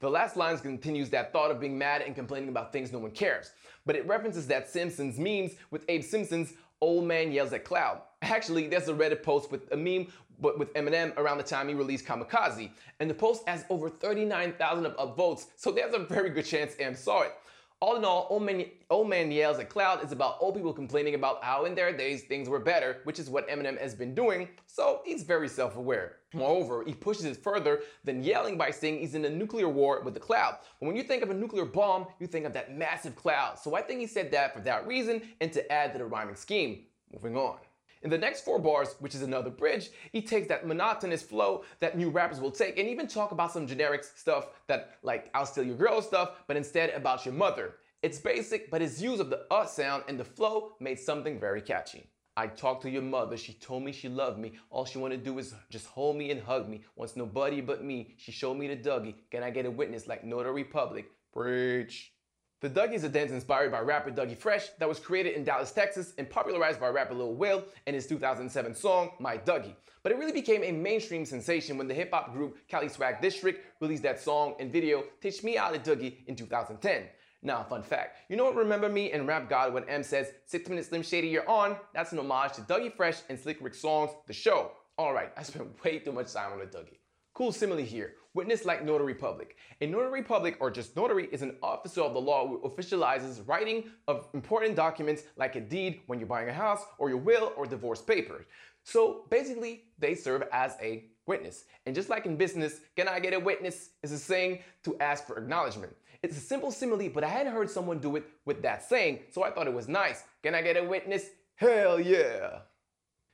The 0.00 0.08
last 0.08 0.36
line 0.36 0.56
continues 0.58 1.10
that 1.10 1.32
thought 1.32 1.50
of 1.50 1.58
being 1.58 1.76
mad 1.76 2.02
and 2.02 2.14
complaining 2.14 2.48
about 2.48 2.72
things 2.72 2.92
no 2.92 3.00
one 3.00 3.10
cares, 3.10 3.50
but 3.84 3.96
it 3.96 4.06
references 4.06 4.46
that 4.46 4.70
Simpsons 4.70 5.18
memes 5.18 5.52
with 5.72 5.84
Abe 5.88 6.04
Simpson's 6.04 6.52
old 6.80 7.04
man 7.04 7.32
yells 7.32 7.52
at 7.52 7.64
cloud. 7.64 8.02
Actually, 8.22 8.68
there's 8.68 8.88
a 8.88 8.94
Reddit 8.94 9.24
post 9.24 9.50
with 9.50 9.70
a 9.72 9.76
meme 9.76 10.06
but 10.40 10.56
with 10.56 10.72
Eminem 10.74 11.16
around 11.16 11.38
the 11.38 11.42
time 11.42 11.68
he 11.68 11.74
released 11.74 12.06
Kamikaze, 12.06 12.70
and 13.00 13.10
the 13.10 13.14
post 13.14 13.42
has 13.48 13.64
over 13.70 13.88
39,000 13.88 14.86
of 14.86 14.96
upvotes, 14.96 15.46
so 15.56 15.72
there's 15.72 15.94
a 15.94 15.98
very 15.98 16.30
good 16.30 16.46
chance 16.46 16.76
M 16.78 16.94
saw 16.94 17.22
it. 17.22 17.34
All 17.80 17.94
in 17.94 18.04
all, 18.04 18.26
Old 18.28 18.42
Man, 18.42 18.64
Old 18.90 19.08
Man 19.08 19.30
Yells 19.30 19.60
at 19.60 19.68
Cloud 19.68 20.04
is 20.04 20.10
about 20.10 20.38
old 20.40 20.56
people 20.56 20.72
complaining 20.72 21.14
about 21.14 21.44
how 21.44 21.64
in 21.64 21.76
their 21.76 21.96
days 21.96 22.24
things 22.24 22.48
were 22.48 22.58
better, 22.58 23.02
which 23.04 23.20
is 23.20 23.30
what 23.30 23.48
Eminem 23.48 23.80
has 23.80 23.94
been 23.94 24.16
doing, 24.16 24.48
so 24.66 25.00
he's 25.04 25.22
very 25.22 25.48
self-aware. 25.48 26.16
Moreover, 26.34 26.82
he 26.84 26.92
pushes 26.92 27.24
it 27.24 27.36
further 27.36 27.82
than 28.02 28.24
yelling 28.24 28.58
by 28.58 28.72
saying 28.72 28.98
he's 28.98 29.14
in 29.14 29.24
a 29.24 29.30
nuclear 29.30 29.68
war 29.68 30.02
with 30.02 30.14
the 30.14 30.20
cloud. 30.20 30.56
But 30.80 30.86
when 30.88 30.96
you 30.96 31.04
think 31.04 31.22
of 31.22 31.30
a 31.30 31.34
nuclear 31.34 31.64
bomb, 31.64 32.06
you 32.18 32.26
think 32.26 32.46
of 32.46 32.52
that 32.54 32.76
massive 32.76 33.14
cloud. 33.14 33.60
So 33.60 33.76
I 33.76 33.82
think 33.82 34.00
he 34.00 34.08
said 34.08 34.32
that 34.32 34.54
for 34.54 34.60
that 34.62 34.84
reason 34.84 35.22
and 35.40 35.52
to 35.52 35.72
add 35.72 35.92
to 35.92 35.98
the 35.98 36.04
rhyming 36.04 36.34
scheme. 36.34 36.82
Moving 37.12 37.36
on. 37.36 37.58
In 38.02 38.10
the 38.10 38.18
next 38.18 38.44
four 38.44 38.58
bars, 38.58 38.94
which 39.00 39.14
is 39.14 39.22
another 39.22 39.50
bridge, 39.50 39.90
he 40.12 40.22
takes 40.22 40.46
that 40.48 40.66
monotonous 40.66 41.22
flow 41.22 41.64
that 41.80 41.96
new 41.96 42.10
rappers 42.10 42.40
will 42.40 42.50
take 42.50 42.78
and 42.78 42.88
even 42.88 43.06
talk 43.06 43.32
about 43.32 43.52
some 43.52 43.66
generic 43.66 44.04
stuff 44.04 44.48
that 44.68 44.98
like 45.02 45.30
I'll 45.34 45.46
steal 45.46 45.64
your 45.64 45.76
girl 45.76 46.00
stuff, 46.00 46.42
but 46.46 46.56
instead 46.56 46.90
about 46.90 47.24
your 47.24 47.34
mother. 47.34 47.74
It's 48.02 48.18
basic, 48.18 48.70
but 48.70 48.80
his 48.80 49.02
use 49.02 49.18
of 49.18 49.30
the 49.30 49.46
uh 49.50 49.66
sound 49.66 50.04
and 50.06 50.18
the 50.18 50.24
flow 50.24 50.74
made 50.78 51.00
something 51.00 51.40
very 51.40 51.60
catchy. 51.60 52.08
I 52.36 52.46
talked 52.46 52.82
to 52.82 52.90
your 52.90 53.02
mother, 53.02 53.36
she 53.36 53.54
told 53.54 53.82
me 53.82 53.90
she 53.90 54.08
loved 54.08 54.38
me. 54.38 54.52
All 54.70 54.84
she 54.84 54.98
wanna 54.98 55.16
do 55.16 55.38
is 55.40 55.54
just 55.70 55.86
hold 55.86 56.16
me 56.16 56.30
and 56.30 56.40
hug 56.40 56.68
me. 56.68 56.82
Wants 56.94 57.16
nobody 57.16 57.60
but 57.60 57.82
me. 57.82 58.14
She 58.16 58.30
showed 58.30 58.54
me 58.54 58.68
the 58.68 58.76
Dougie. 58.76 59.16
Can 59.32 59.42
I 59.42 59.50
get 59.50 59.66
a 59.66 59.70
witness 59.70 60.06
like 60.06 60.22
Notary 60.22 60.62
Public? 60.62 61.06
Preach. 61.32 62.12
The 62.60 62.68
Dougie 62.68 62.94
is 62.94 63.04
a 63.04 63.08
dance 63.08 63.30
inspired 63.30 63.70
by 63.70 63.78
rapper 63.78 64.10
Dougie 64.10 64.36
Fresh 64.36 64.70
that 64.80 64.88
was 64.88 64.98
created 64.98 65.34
in 65.34 65.44
Dallas, 65.44 65.70
Texas 65.70 66.12
and 66.18 66.28
popularized 66.28 66.80
by 66.80 66.88
rapper 66.88 67.14
Lil 67.14 67.34
Will 67.34 67.62
in 67.86 67.94
his 67.94 68.08
2007 68.08 68.74
song, 68.74 69.12
My 69.20 69.38
Dougie. 69.38 69.76
But 70.02 70.10
it 70.10 70.18
really 70.18 70.32
became 70.32 70.64
a 70.64 70.72
mainstream 70.72 71.24
sensation 71.24 71.78
when 71.78 71.86
the 71.86 71.94
hip 71.94 72.10
hop 72.12 72.32
group 72.32 72.58
Cali 72.66 72.88
Swag 72.88 73.20
District 73.22 73.64
released 73.80 74.02
that 74.02 74.20
song 74.20 74.56
and 74.58 74.72
video 74.72 75.04
Teach 75.20 75.44
Me 75.44 75.54
How 75.54 75.70
to 75.70 75.78
Dougie 75.78 76.26
in 76.26 76.34
2010. 76.34 77.04
Now, 77.42 77.62
fun 77.62 77.84
fact, 77.84 78.16
you 78.28 78.36
know 78.36 78.42
what 78.42 78.56
Remember 78.56 78.88
Me 78.88 79.12
and 79.12 79.28
Rap 79.28 79.48
God 79.48 79.72
when 79.72 79.88
M 79.88 80.02
says 80.02 80.32
6 80.46 80.68
minutes 80.68 80.88
Slim 80.88 81.04
Shady 81.04 81.28
you're 81.28 81.48
on? 81.48 81.76
That's 81.94 82.10
an 82.10 82.18
homage 82.18 82.54
to 82.54 82.62
Dougie 82.62 82.92
Fresh 82.92 83.18
and 83.28 83.38
Slick 83.38 83.58
Rick's 83.60 83.80
songs, 83.80 84.10
The 84.26 84.32
Show. 84.32 84.72
Alright, 84.98 85.30
I 85.36 85.44
spent 85.44 85.80
way 85.84 86.00
too 86.00 86.10
much 86.10 86.32
time 86.32 86.50
on 86.50 86.58
the 86.58 86.66
Dougie. 86.66 86.98
Cool 87.34 87.52
simile 87.52 87.78
here. 87.78 88.14
Witness 88.38 88.64
like 88.64 88.84
notary 88.84 89.16
public. 89.16 89.56
A 89.80 89.86
notary 89.88 90.22
public, 90.22 90.58
or 90.60 90.70
just 90.70 90.94
notary, 90.94 91.28
is 91.32 91.42
an 91.42 91.56
officer 91.60 92.02
of 92.02 92.14
the 92.14 92.20
law 92.20 92.46
who 92.46 92.60
officializes 92.60 93.42
writing 93.48 93.90
of 94.06 94.28
important 94.32 94.76
documents 94.76 95.24
like 95.36 95.56
a 95.56 95.60
deed 95.60 96.02
when 96.06 96.20
you're 96.20 96.28
buying 96.28 96.48
a 96.48 96.52
house, 96.52 96.82
or 96.98 97.08
your 97.08 97.18
will, 97.18 97.52
or 97.56 97.66
divorce 97.66 98.00
papers. 98.00 98.46
So 98.84 99.24
basically, 99.28 99.86
they 99.98 100.14
serve 100.14 100.44
as 100.52 100.76
a 100.80 101.06
witness. 101.26 101.64
And 101.84 101.96
just 101.96 102.10
like 102.10 102.26
in 102.26 102.36
business, 102.36 102.78
can 102.94 103.08
I 103.08 103.18
get 103.18 103.34
a 103.34 103.40
witness 103.40 103.90
is 104.04 104.12
a 104.12 104.18
saying 104.18 104.60
to 104.84 104.96
ask 105.00 105.26
for 105.26 105.36
acknowledgement. 105.36 105.96
It's 106.22 106.36
a 106.36 106.40
simple 106.40 106.70
simile, 106.70 107.08
but 107.08 107.24
I 107.24 107.28
hadn't 107.28 107.52
heard 107.52 107.68
someone 107.68 107.98
do 107.98 108.14
it 108.14 108.24
with 108.44 108.62
that 108.62 108.84
saying, 108.84 109.18
so 109.32 109.42
I 109.42 109.50
thought 109.50 109.66
it 109.66 109.74
was 109.74 109.88
nice. 109.88 110.22
Can 110.44 110.54
I 110.54 110.62
get 110.62 110.76
a 110.76 110.84
witness? 110.84 111.24
Hell 111.56 111.98
yeah. 111.98 112.60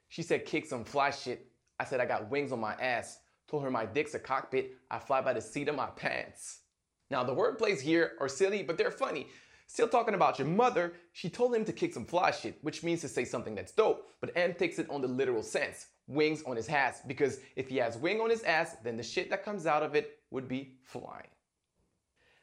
She 0.09 0.23
said, 0.23 0.47
kick 0.47 0.65
some 0.65 0.83
fly 0.83 1.11
shit. 1.11 1.47
I 1.79 1.85
said, 1.85 2.01
I 2.01 2.07
got 2.07 2.31
wings 2.31 2.53
on 2.53 2.61
my 2.61 2.73
ass. 2.77 3.19
Told 3.55 3.63
her 3.63 3.71
my 3.71 3.87
dick's 3.87 4.15
a 4.15 4.19
cockpit. 4.19 4.79
I 4.91 4.99
fly 4.99 5.21
by 5.21 5.33
the 5.33 5.41
seat 5.41 5.69
of 5.69 5.77
my 5.77 5.87
pants. 5.87 6.63
Now, 7.09 7.23
the 7.23 7.37
wordplays 7.37 7.81
here 7.81 8.15
are 8.19 8.29
silly, 8.29 8.65
but 8.65 8.77
they're 8.77 8.91
funny. 8.91 9.29
Still 9.69 9.87
talking 9.87 10.15
about 10.15 10.41
your 10.41 10.49
mother, 10.49 10.95
she 11.13 11.31
told 11.31 11.55
him 11.55 11.65
to 11.67 11.73
kick 11.73 11.95
some 11.95 12.05
fly 12.05 12.33
shit, 12.33 12.59
which 12.63 12.83
means 12.83 13.01
to 13.03 13.09
say 13.09 13.25
something 13.25 13.55
that's 13.55 13.71
dope, 13.71 14.09
but 14.21 14.37
M 14.37 14.55
takes 14.55 14.81
it 14.81 14.91
on 14.91 15.03
the 15.03 15.07
literal 15.07 15.45
sense 15.45 15.87
wings 16.09 16.43
on 16.43 16.57
his 16.57 16.69
ass, 16.69 17.03
because 17.07 17.39
if 17.55 17.69
he 17.69 17.77
has 17.77 17.97
wing 17.97 18.21
on 18.21 18.29
his 18.29 18.43
ass, 18.43 18.75
then 18.83 18.97
the 18.97 19.05
shit 19.05 19.31
that 19.31 19.45
comes 19.45 19.67
out 19.67 19.85
of 19.85 19.95
it 19.95 20.19
would 20.33 20.49
be 20.49 20.75
flying. 20.83 21.31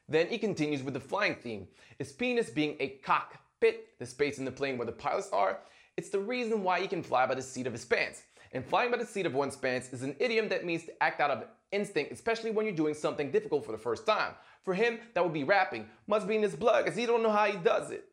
Then 0.07 0.27
he 0.27 0.37
continues 0.37 0.81
with 0.81 0.93
the 0.93 1.01
flying 1.01 1.35
theme, 1.35 1.67
his 1.97 2.13
penis 2.13 2.49
being 2.49 2.77
a 2.79 2.99
cockpit, 3.03 3.99
the 3.99 4.05
space 4.05 4.39
in 4.39 4.45
the 4.45 4.51
plane 4.51 4.77
where 4.77 4.85
the 4.85 4.93
pilots 4.93 5.27
are. 5.33 5.59
It's 5.97 6.09
the 6.09 6.19
reason 6.19 6.63
why 6.63 6.79
he 6.79 6.87
can 6.87 7.03
fly 7.03 7.25
by 7.25 7.35
the 7.35 7.41
seat 7.41 7.67
of 7.67 7.73
his 7.73 7.83
pants. 7.83 8.23
And 8.53 8.65
flying 8.65 8.91
by 8.91 8.97
the 8.97 9.05
seat 9.05 9.25
of 9.25 9.33
one's 9.33 9.55
pants 9.55 9.93
is 9.93 10.03
an 10.03 10.15
idiom 10.19 10.49
that 10.49 10.65
means 10.65 10.83
to 10.83 11.03
act 11.03 11.21
out 11.21 11.31
of 11.31 11.45
instinct, 11.71 12.11
especially 12.11 12.51
when 12.51 12.65
you're 12.65 12.75
doing 12.75 12.93
something 12.93 13.31
difficult 13.31 13.65
for 13.65 13.71
the 13.71 13.77
first 13.77 14.05
time. 14.05 14.33
For 14.63 14.73
him, 14.73 14.99
that 15.13 15.23
would 15.23 15.33
be 15.33 15.45
rapping. 15.45 15.87
Must 16.07 16.27
be 16.27 16.35
in 16.35 16.43
his 16.43 16.55
blood, 16.55 16.83
because 16.83 16.97
he 16.97 17.05
don't 17.05 17.23
know 17.23 17.31
how 17.31 17.45
he 17.45 17.57
does 17.57 17.91
it. 17.91 18.05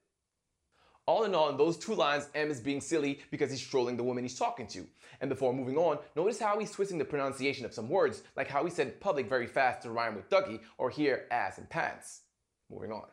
All 1.06 1.24
in 1.24 1.34
all, 1.34 1.48
in 1.48 1.56
those 1.56 1.78
two 1.78 1.94
lines, 1.94 2.28
M 2.34 2.50
is 2.50 2.60
being 2.60 2.82
silly 2.82 3.20
because 3.30 3.50
he's 3.50 3.66
trolling 3.66 3.96
the 3.96 4.04
woman 4.04 4.24
he's 4.24 4.38
talking 4.38 4.66
to. 4.68 4.86
And 5.20 5.30
before 5.30 5.54
moving 5.54 5.78
on, 5.78 5.98
notice 6.14 6.38
how 6.38 6.58
he's 6.58 6.70
twisting 6.70 6.98
the 6.98 7.04
pronunciation 7.04 7.64
of 7.64 7.72
some 7.72 7.88
words, 7.88 8.22
like 8.36 8.48
how 8.48 8.62
he 8.62 8.70
said 8.70 9.00
public 9.00 9.26
very 9.26 9.46
fast 9.46 9.82
to 9.82 9.90
rhyme 9.90 10.14
with 10.14 10.28
Dougie, 10.28 10.60
or 10.76 10.90
here 10.90 11.26
ass 11.30 11.56
and 11.56 11.68
pants. 11.68 12.20
Moving 12.70 12.92
on. 12.92 13.06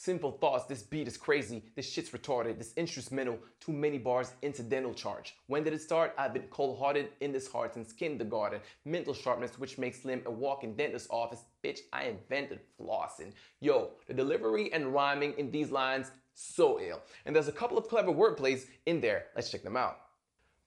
Simple 0.00 0.30
thoughts, 0.30 0.64
this 0.66 0.84
beat 0.84 1.08
is 1.08 1.16
crazy, 1.16 1.60
this 1.74 1.90
shit's 1.90 2.10
retarded, 2.10 2.56
this 2.56 2.72
instrumental, 2.76 3.36
too 3.58 3.72
many 3.72 3.98
bars, 3.98 4.30
incidental 4.42 4.94
charge. 4.94 5.34
When 5.48 5.64
did 5.64 5.72
it 5.72 5.82
start? 5.82 6.14
I've 6.16 6.32
been 6.32 6.46
cold-hearted 6.50 7.08
in 7.20 7.32
this 7.32 7.50
heart 7.50 7.74
since 7.74 7.92
kindergarten. 7.92 8.60
Mental 8.84 9.12
sharpness, 9.12 9.58
which 9.58 9.76
makes 9.76 10.02
Slim 10.02 10.22
a 10.26 10.30
walking 10.30 10.76
dentist 10.76 11.08
office. 11.10 11.42
Bitch, 11.64 11.80
I 11.92 12.04
invented 12.04 12.60
flossing. 12.80 13.32
Yo, 13.58 13.90
the 14.06 14.14
delivery 14.14 14.72
and 14.72 14.94
rhyming 14.94 15.34
in 15.36 15.50
these 15.50 15.72
lines, 15.72 16.12
so 16.32 16.78
ill. 16.78 17.02
And 17.26 17.34
there's 17.34 17.48
a 17.48 17.52
couple 17.52 17.76
of 17.76 17.88
clever 17.88 18.12
wordplays 18.12 18.66
in 18.86 19.00
there. 19.00 19.24
Let's 19.34 19.50
check 19.50 19.64
them 19.64 19.76
out. 19.76 19.98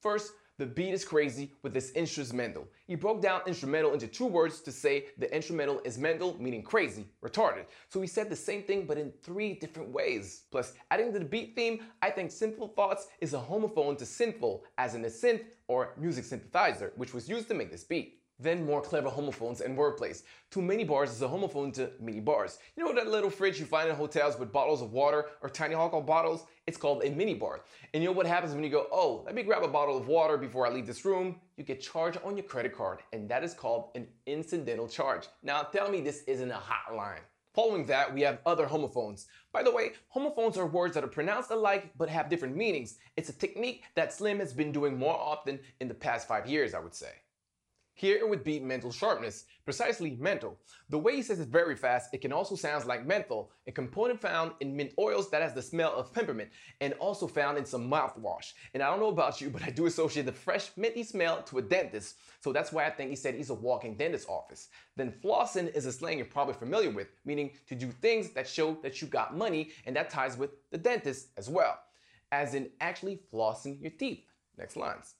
First, 0.01 0.33
The 0.61 0.67
beat 0.67 0.93
is 0.93 1.03
crazy 1.03 1.53
with 1.63 1.73
this 1.73 1.89
instrumental. 1.93 2.67
He 2.85 2.93
broke 2.93 3.19
down 3.19 3.41
instrumental 3.47 3.93
into 3.93 4.05
two 4.05 4.27
words 4.27 4.61
to 4.61 4.71
say 4.71 5.05
the 5.17 5.35
instrumental 5.35 5.81
is 5.83 5.97
mental, 5.97 6.39
meaning 6.39 6.61
crazy, 6.61 7.07
retarded. 7.25 7.65
So 7.89 7.99
he 7.99 8.05
said 8.05 8.29
the 8.29 8.35
same 8.35 8.61
thing 8.61 8.85
but 8.85 8.99
in 8.99 9.11
three 9.23 9.55
different 9.55 9.89
ways. 9.89 10.43
Plus, 10.51 10.73
adding 10.91 11.13
to 11.13 11.17
the 11.17 11.25
beat 11.25 11.55
theme, 11.55 11.79
I 12.03 12.11
think 12.11 12.29
Sinful 12.29 12.67
Thoughts 12.75 13.07
is 13.21 13.33
a 13.33 13.39
homophone 13.39 13.97
to 13.97 14.05
sinful, 14.05 14.63
as 14.77 14.93
in 14.93 15.03
a 15.03 15.07
synth 15.07 15.45
or 15.67 15.95
music 15.97 16.25
synthesizer, 16.25 16.91
which 16.95 17.11
was 17.11 17.27
used 17.27 17.47
to 17.47 17.55
make 17.55 17.71
this 17.71 17.83
beat. 17.83 18.20
Then 18.41 18.65
more 18.65 18.81
clever 18.81 19.07
homophones 19.07 19.61
and 19.61 19.77
wordplays. 19.77 20.23
Two 20.49 20.63
mini 20.63 20.83
bars 20.83 21.11
is 21.11 21.21
a 21.21 21.27
homophone 21.27 21.71
to 21.75 21.91
mini 21.99 22.19
bars. 22.19 22.57
You 22.75 22.83
know 22.83 22.95
that 22.95 23.07
little 23.07 23.29
fridge 23.29 23.59
you 23.59 23.65
find 23.65 23.87
in 23.87 23.95
hotels 23.95 24.39
with 24.39 24.51
bottles 24.51 24.81
of 24.81 24.93
water 24.93 25.27
or 25.41 25.49
tiny 25.49 25.75
alcohol 25.75 26.01
bottles? 26.01 26.45
It's 26.65 26.77
called 26.77 27.03
a 27.03 27.11
mini 27.11 27.35
bar. 27.35 27.61
And 27.93 28.01
you 28.01 28.09
know 28.09 28.15
what 28.15 28.25
happens 28.25 28.55
when 28.55 28.63
you 28.63 28.71
go, 28.71 28.87
oh, 28.91 29.21
let 29.27 29.35
me 29.35 29.43
grab 29.43 29.61
a 29.61 29.67
bottle 29.67 29.95
of 29.95 30.07
water 30.07 30.37
before 30.37 30.65
I 30.65 30.71
leave 30.71 30.87
this 30.87 31.05
room? 31.05 31.39
You 31.55 31.63
get 31.63 31.81
charged 31.81 32.17
on 32.23 32.35
your 32.35 32.45
credit 32.45 32.75
card, 32.75 33.01
and 33.13 33.29
that 33.29 33.43
is 33.43 33.53
called 33.53 33.91
an 33.93 34.07
incidental 34.25 34.87
charge. 34.87 35.27
Now 35.43 35.61
tell 35.61 35.91
me 35.91 36.01
this 36.01 36.23
isn't 36.23 36.49
a 36.49 36.59
hotline. 36.59 37.19
Following 37.53 37.85
that, 37.87 38.11
we 38.11 38.21
have 38.21 38.39
other 38.45 38.65
homophones. 38.65 39.27
By 39.51 39.61
the 39.61 39.71
way, 39.71 39.91
homophones 40.07 40.57
are 40.57 40.65
words 40.65 40.95
that 40.95 41.03
are 41.03 41.07
pronounced 41.07 41.51
alike 41.51 41.91
but 41.97 42.09
have 42.09 42.29
different 42.29 42.55
meanings. 42.55 42.97
It's 43.17 43.29
a 43.29 43.33
technique 43.33 43.83
that 43.95 44.13
Slim 44.13 44.39
has 44.39 44.53
been 44.53 44.71
doing 44.71 44.97
more 44.97 45.15
often 45.15 45.59
in 45.79 45.89
the 45.89 45.93
past 45.93 46.27
five 46.27 46.47
years, 46.47 46.73
I 46.73 46.79
would 46.79 46.95
say. 46.95 47.11
Here 48.01 48.17
it 48.17 48.27
would 48.27 48.43
be 48.43 48.59
mental 48.59 48.91
sharpness, 48.91 49.45
precisely 49.63 50.17
mental. 50.19 50.57
The 50.89 50.97
way 50.97 51.17
he 51.17 51.21
says 51.21 51.39
it 51.39 51.49
very 51.49 51.75
fast, 51.75 52.09
it 52.11 52.21
can 52.21 52.33
also 52.33 52.55
sound 52.55 52.83
like 52.87 53.05
menthol, 53.05 53.51
a 53.67 53.71
component 53.71 54.19
found 54.19 54.53
in 54.59 54.75
mint 54.75 54.93
oils 54.97 55.29
that 55.29 55.43
has 55.43 55.53
the 55.53 55.61
smell 55.61 55.93
of 55.93 56.11
peppermint 56.11 56.49
and 56.79 56.93
also 56.93 57.27
found 57.27 57.59
in 57.59 57.65
some 57.65 57.87
mouthwash. 57.87 58.53
And 58.73 58.81
I 58.81 58.89
don't 58.89 59.01
know 59.01 59.09
about 59.09 59.39
you, 59.39 59.51
but 59.51 59.61
I 59.61 59.69
do 59.69 59.85
associate 59.85 60.25
the 60.25 60.31
fresh 60.31 60.71
minty 60.77 61.03
smell 61.03 61.43
to 61.43 61.59
a 61.59 61.61
dentist. 61.61 62.15
So 62.39 62.51
that's 62.51 62.71
why 62.71 62.87
I 62.87 62.89
think 62.89 63.11
he 63.11 63.15
said 63.15 63.35
he's 63.35 63.51
a 63.51 63.53
walking 63.53 63.95
dentist 63.95 64.27
office. 64.27 64.69
Then 64.97 65.13
flossing 65.23 65.71
is 65.75 65.85
a 65.85 65.91
slang 65.91 66.17
you're 66.17 66.25
probably 66.25 66.55
familiar 66.55 66.89
with, 66.89 67.09
meaning 67.23 67.51
to 67.67 67.75
do 67.75 67.91
things 67.91 68.31
that 68.31 68.47
show 68.47 68.79
that 68.81 68.99
you 68.99 69.09
got 69.09 69.37
money 69.37 69.73
and 69.85 69.95
that 69.95 70.09
ties 70.09 70.39
with 70.39 70.49
the 70.71 70.77
dentist 70.79 71.27
as 71.37 71.49
well, 71.49 71.77
as 72.31 72.55
in 72.55 72.71
actually 72.79 73.19
flossing 73.31 73.79
your 73.79 73.91
teeth. 73.91 74.25
Next 74.57 74.75
lines. 74.75 75.13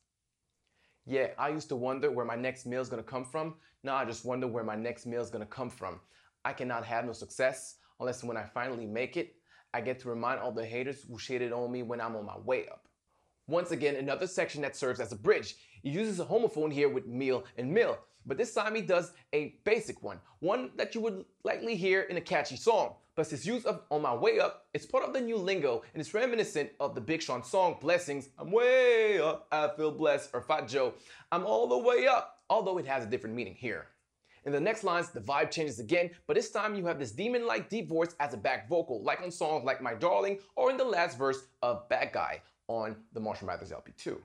Yeah, 1.05 1.29
I 1.38 1.50
used 1.50 1.70
to 1.70 1.75
wonder 1.75 2.12
where 2.12 2.25
my 2.25 2.36
next 2.36 2.65
meal 2.65 2.81
is 2.81 2.89
gonna 2.89 3.03
come 3.03 3.25
from. 3.25 3.55
Now 3.84 3.96
I 3.96 4.05
just 4.05 4.24
wonder 4.24 4.48
where 4.48 4.63
my 4.63 4.75
next 4.75 5.05
meal 5.05 5.22
is 5.22 5.29
gonna 5.29 5.46
come 5.46 5.70
from. 5.70 6.00
I 6.46 6.53
cannot 6.53 6.86
have 6.86 7.05
no 7.05 7.13
success 7.13 7.77
unless 8.00 8.24
when 8.24 8.38
I 8.38 8.43
finally 8.43 8.86
make 8.86 9.17
it, 9.17 9.36
I 9.74 9.81
get 9.81 10.00
to 10.00 10.10
remind 10.10 10.39
all 10.39 10.51
the 10.51 10.65
haters 10.65 11.05
who 11.10 11.17
shaded 11.17 11.53
on 11.53 11.72
me 11.72 11.81
when 11.84 12.01
I'm 12.01 12.15
on 12.15 12.25
my 12.25 12.38
way 12.38 12.67
up. 12.67 12.88
Once 13.48 13.72
again, 13.72 13.96
another 13.96 14.27
section 14.27 14.62
that 14.62 14.75
serves 14.75 15.00
as 15.00 15.12
a 15.12 15.15
bridge. 15.15 15.55
He 15.81 15.89
uses 15.89 16.20
a 16.20 16.25
homophone 16.25 16.72
here 16.72 16.89
with 16.89 17.08
meal 17.08 17.46
and 17.58 17.72
mill, 17.72 17.98
but 18.25 18.38
this 18.38 18.53
time 18.53 18.75
he 18.75 18.81
does 18.81 19.13
a 19.34 19.55
basic 19.63 20.03
one, 20.03 20.20
one 20.39 20.72
that 20.75 20.93
you 20.93 21.01
would 21.01 21.25
likely 21.43 21.75
hear 21.75 22.01
in 22.01 22.17
a 22.17 22.22
catchy 22.22 22.55
song. 22.55 22.96
Plus 23.22 23.30
his 23.30 23.46
use 23.46 23.66
of 23.66 23.84
On 23.92 24.01
My 24.01 24.16
Way 24.16 24.40
Up 24.40 24.66
is 24.74 24.88
part 24.88 25.04
of 25.04 25.13
the 25.13 25.22
new 25.22 25.38
lingo 25.38 25.84
and 25.94 26.01
it's 26.01 26.12
reminiscent 26.12 26.72
of 26.80 26.96
the 26.96 27.01
Big 27.01 27.22
Sean 27.22 27.44
song 27.44 27.78
Blessings, 27.80 28.30
I'm 28.40 28.50
way 28.50 29.20
up, 29.20 29.46
I 29.51 29.68
feel 29.78 29.92
blessed, 29.92 30.32
or 30.34 30.42
Fat 30.42 30.68
Joe, 30.68 30.96
I'm 31.32 31.46
all 31.46 31.68
the 31.68 31.78
way 31.78 32.08
up, 32.08 32.40
although 32.50 32.80
it 32.80 32.88
has 32.88 33.04
a 33.04 33.08
different 33.08 33.36
meaning 33.36 33.54
here. 33.54 33.90
In 34.46 34.51
the 34.51 34.60
next 34.60 34.84
lines, 34.84 35.10
the 35.10 35.20
vibe 35.20 35.51
changes 35.51 35.78
again, 35.78 36.10
but 36.25 36.36
this 36.36 36.50
time 36.50 36.74
you 36.74 36.84
have 36.88 36.98
this 36.98 37.12
demon-like 37.12 37.70
deep 37.70 37.88
voice 37.88 38.16
as 38.20 38.34
a 38.34 38.38
back 38.38 38.68
vocal, 38.68 39.04
like 39.04 39.22
on 39.22 39.30
songs 39.30 39.66
like 39.66 39.84
My 39.84 39.94
Darling 39.94 40.40
or 40.56 40.72
in 40.72 40.78
the 40.78 40.84
last 40.84 41.16
verse 41.16 41.44
of 41.62 41.88
Bad 41.90 42.13
Guy 42.13 42.42
on 42.68 42.96
the 43.13 43.20
Marshall 43.20 43.46
Mathers 43.46 43.72
LP2. 43.72 44.18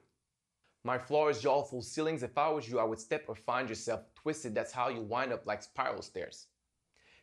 My 0.84 0.96
floor 0.96 1.28
is 1.28 1.44
y'all 1.44 1.64
full 1.64 1.82
ceilings. 1.82 2.22
If 2.22 2.38
I 2.38 2.48
was 2.48 2.66
you, 2.66 2.78
I 2.78 2.84
would 2.84 2.98
step 2.98 3.24
or 3.28 3.34
find 3.34 3.68
yourself 3.68 4.04
twisted. 4.14 4.54
That's 4.54 4.72
how 4.72 4.88
you 4.88 5.02
wind 5.02 5.34
up 5.34 5.46
like 5.46 5.62
spiral 5.62 6.00
stairs. 6.00 6.46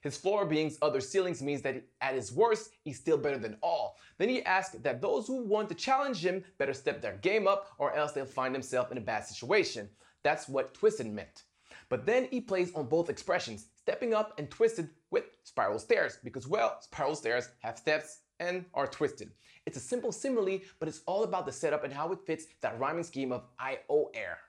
His 0.03 0.17
floor 0.17 0.45
being 0.45 0.75
other 0.81 0.99
ceilings 0.99 1.41
means 1.41 1.61
that 1.61 1.81
at 2.01 2.13
his 2.13 2.33
worst, 2.33 2.71
he's 2.83 2.99
still 2.99 3.17
better 3.17 3.37
than 3.37 3.57
all. 3.63 3.95
Then 4.17 4.27
he 4.27 4.43
asks 4.43 4.75
that 4.75 5.01
those 5.01 5.27
who 5.27 5.43
want 5.43 5.69
to 5.69 5.75
challenge 5.75 6.25
him 6.25 6.43
better 6.57 6.73
step 6.73 7.01
their 7.01 7.17
game 7.17 7.47
up 7.47 7.69
or 7.77 7.95
else 7.95 8.11
they'll 8.11 8.25
find 8.25 8.53
themselves 8.53 8.91
in 8.91 8.97
a 8.97 9.01
bad 9.01 9.25
situation. 9.25 9.89
That's 10.21 10.49
what 10.49 10.73
twisted 10.73 11.07
meant. 11.07 11.43
But 11.87 12.05
then 12.05 12.27
he 12.31 12.41
plays 12.41 12.73
on 12.75 12.87
both 12.87 13.09
expressions, 13.09 13.67
stepping 13.75 14.13
up 14.13 14.37
and 14.37 14.49
twisted 14.51 14.89
with 15.09 15.25
spiral 15.43 15.79
stairs, 15.79 16.19
because 16.23 16.47
well, 16.47 16.77
spiral 16.81 17.15
stairs 17.15 17.49
have 17.59 17.77
steps 17.77 18.19
and 18.39 18.65
are 18.73 18.87
twisted. 18.87 19.31
It's 19.65 19.77
a 19.77 19.81
simple 19.81 20.11
simile, 20.11 20.59
but 20.79 20.89
it's 20.89 21.01
all 21.05 21.23
about 21.23 21.45
the 21.45 21.51
setup 21.53 21.85
and 21.85 21.93
how 21.93 22.11
it 22.11 22.25
fits 22.25 22.45
that 22.61 22.77
rhyming 22.77 23.03
scheme 23.03 23.31
of 23.31 23.45
I-O 23.57 24.11
air. 24.13 24.39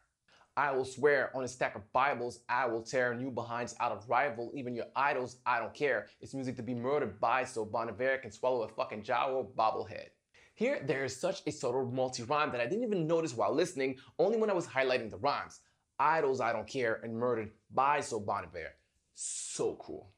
I 0.57 0.71
will 0.71 0.85
swear 0.85 1.37
on 1.37 1.43
a 1.43 1.49
stack 1.49 1.75
of 1.75 1.93
Bibles, 1.93 2.45
I 2.49 2.67
will 2.67 2.83
tear 2.83 3.13
new 3.13 3.33
behinds 3.33 3.75
out 3.81 3.91
of 3.91 4.09
rival, 4.09 4.53
even 4.55 4.77
your 4.77 4.87
idols, 4.95 5.39
I 5.45 5.59
don't 5.59 5.75
care. 5.75 6.07
It's 6.21 6.33
music 6.33 6.55
to 6.57 6.63
be 6.63 6.75
murdered 6.75 7.19
by, 7.19 7.43
so 7.43 7.65
Bon 7.65 7.89
Iver 7.89 8.19
can 8.19 8.31
swallow 8.31 8.63
a 8.63 8.69
fucking 8.69 9.03
Jawa 9.03 9.53
bobblehead. 9.57 10.11
Here, 10.55 10.81
there 10.87 11.05
is 11.05 11.17
such 11.17 11.43
a 11.49 11.51
subtle 11.51 11.91
multi-rhyme 11.91 12.53
that 12.53 12.61
I 12.61 12.67
didn't 12.67 12.85
even 12.85 13.09
notice 13.09 13.35
while 13.35 13.53
listening, 13.53 13.97
only 14.21 14.39
when 14.39 14.49
I 14.49 14.55
was 14.55 14.69
highlighting 14.69 15.11
the 15.11 15.17
rhymes. 15.17 15.59
Idols, 15.99 16.41
I 16.41 16.53
don't 16.53 16.69
care, 16.69 17.01
and 17.03 17.17
murdered 17.17 17.51
by, 17.73 18.01
so 18.01 18.21
Bon 18.21 18.45
Iver. 18.45 18.77
So 19.15 19.77
cool. 19.81 20.14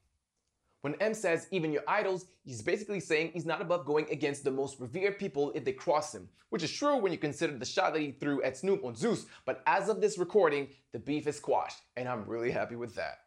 When 0.81 0.95
M 1.01 1.13
says 1.13 1.47
even 1.51 1.71
your 1.71 1.83
idols, 1.87 2.25
he's 2.43 2.61
basically 2.61 2.99
saying 2.99 3.31
he's 3.33 3.45
not 3.45 3.61
above 3.61 3.85
going 3.85 4.07
against 4.11 4.43
the 4.43 4.51
most 4.51 4.79
revered 4.79 5.17
people 5.17 5.51
if 5.55 5.65
they 5.65 5.71
cross 5.71 6.13
him, 6.13 6.29
which 6.49 6.63
is 6.63 6.71
true 6.71 6.97
when 6.97 7.11
you 7.11 7.17
consider 7.17 7.57
the 7.57 7.65
shot 7.65 7.93
that 7.93 8.01
he 8.01 8.11
threw 8.11 8.41
at 8.43 8.57
Snoop 8.57 8.85
on 8.85 8.95
Zeus, 8.95 9.25
but 9.45 9.63
as 9.65 9.89
of 9.89 10.01
this 10.01 10.17
recording, 10.17 10.67
the 10.93 10.99
beef 10.99 11.27
is 11.27 11.37
squashed, 11.37 11.81
and 11.95 12.07
I'm 12.07 12.25
really 12.25 12.51
happy 12.51 12.75
with 12.75 12.95
that. 12.95 13.19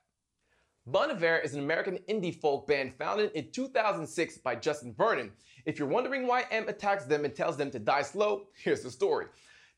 Bon 0.86 1.10
Iver 1.10 1.38
is 1.38 1.54
an 1.54 1.60
American 1.60 1.98
indie 2.08 2.34
folk 2.34 2.66
band 2.66 2.94
founded 2.94 3.32
in 3.32 3.50
2006 3.50 4.38
by 4.38 4.54
Justin 4.54 4.94
Vernon. 4.94 5.30
If 5.66 5.78
you're 5.78 5.86
wondering 5.86 6.26
why 6.26 6.46
M 6.50 6.68
attacks 6.68 7.04
them 7.04 7.24
and 7.24 7.34
tells 7.34 7.56
them 7.56 7.70
to 7.72 7.78
die 7.78 8.02
slow, 8.02 8.46
here's 8.64 8.82
the 8.82 8.90
story. 8.90 9.26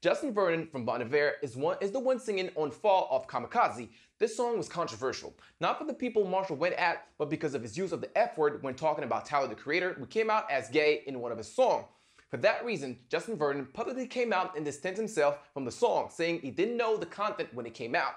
Justin 0.02 0.34
Vernon 0.34 0.66
from 0.66 0.84
Bon 0.84 1.00
Iver 1.00 1.34
is, 1.42 1.56
one, 1.56 1.76
is 1.80 1.92
the 1.92 2.00
one 2.00 2.18
singing 2.18 2.50
on 2.56 2.72
Fall 2.72 3.06
off 3.08 3.28
Kamikaze, 3.28 3.88
this 4.18 4.36
song 4.36 4.58
was 4.58 4.68
controversial, 4.68 5.32
not 5.60 5.78
for 5.78 5.84
the 5.84 5.94
people 5.94 6.24
Marshall 6.24 6.56
went 6.56 6.74
at, 6.74 7.06
but 7.18 7.30
because 7.30 7.54
of 7.54 7.62
his 7.62 7.78
use 7.78 7.92
of 7.92 8.00
the 8.00 8.18
F 8.18 8.36
word 8.36 8.64
when 8.64 8.74
talking 8.74 9.04
about 9.04 9.24
Tyler 9.24 9.46
the 9.46 9.54
Creator, 9.54 9.94
who 9.94 10.06
came 10.06 10.28
out 10.28 10.50
as 10.50 10.68
gay 10.70 11.04
in 11.06 11.20
one 11.20 11.30
of 11.30 11.38
his 11.38 11.54
songs. 11.54 11.84
For 12.30 12.36
that 12.38 12.64
reason, 12.64 12.98
Justin 13.08 13.36
Vernon 13.36 13.68
publicly 13.72 14.08
came 14.08 14.32
out 14.32 14.56
and 14.56 14.64
distanced 14.64 14.98
himself 14.98 15.38
from 15.54 15.64
the 15.64 15.70
song, 15.70 16.10
saying 16.12 16.40
he 16.40 16.50
didn't 16.50 16.76
know 16.76 16.96
the 16.96 17.06
content 17.06 17.50
when 17.54 17.66
it 17.66 17.74
came 17.74 17.94
out. 17.94 18.14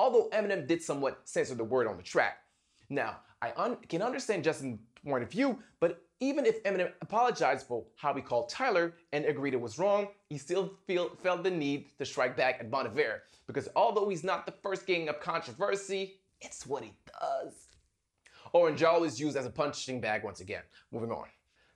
Although 0.00 0.30
Eminem 0.30 0.66
did 0.66 0.82
somewhat 0.82 1.20
censor 1.26 1.54
the 1.54 1.62
word 1.62 1.86
on 1.86 1.96
the 1.96 2.02
track. 2.02 2.38
Now, 2.88 3.18
I 3.40 3.52
un 3.56 3.76
can 3.88 4.02
understand 4.02 4.42
Justin's 4.42 4.80
point 5.06 5.22
of 5.22 5.30
view, 5.30 5.60
but 5.78 6.02
even 6.20 6.44
if 6.44 6.62
Eminem 6.64 6.92
apologized 7.00 7.66
for 7.66 7.84
how 7.96 8.14
he 8.14 8.20
called 8.20 8.50
Tyler 8.50 8.94
and 9.12 9.24
agreed 9.24 9.54
it 9.54 9.60
was 9.60 9.78
wrong, 9.78 10.08
he 10.28 10.36
still 10.36 10.74
feel, 10.86 11.10
felt 11.22 11.42
the 11.42 11.50
need 11.50 11.86
to 11.98 12.04
strike 12.04 12.36
back 12.36 12.58
at 12.60 12.70
Bon 12.70 12.90
because 13.46 13.68
although 13.74 14.08
he's 14.08 14.22
not 14.22 14.46
the 14.46 14.52
first 14.62 14.86
king 14.86 15.08
of 15.08 15.18
controversy, 15.20 16.20
it's 16.40 16.66
what 16.66 16.84
he 16.84 16.92
does. 17.20 17.68
Orange 18.52 18.82
is 18.82 19.18
used 19.18 19.36
as 19.36 19.46
a 19.46 19.50
punching 19.50 20.00
bag 20.00 20.22
once 20.22 20.40
again. 20.40 20.62
Moving 20.92 21.10
on. 21.10 21.26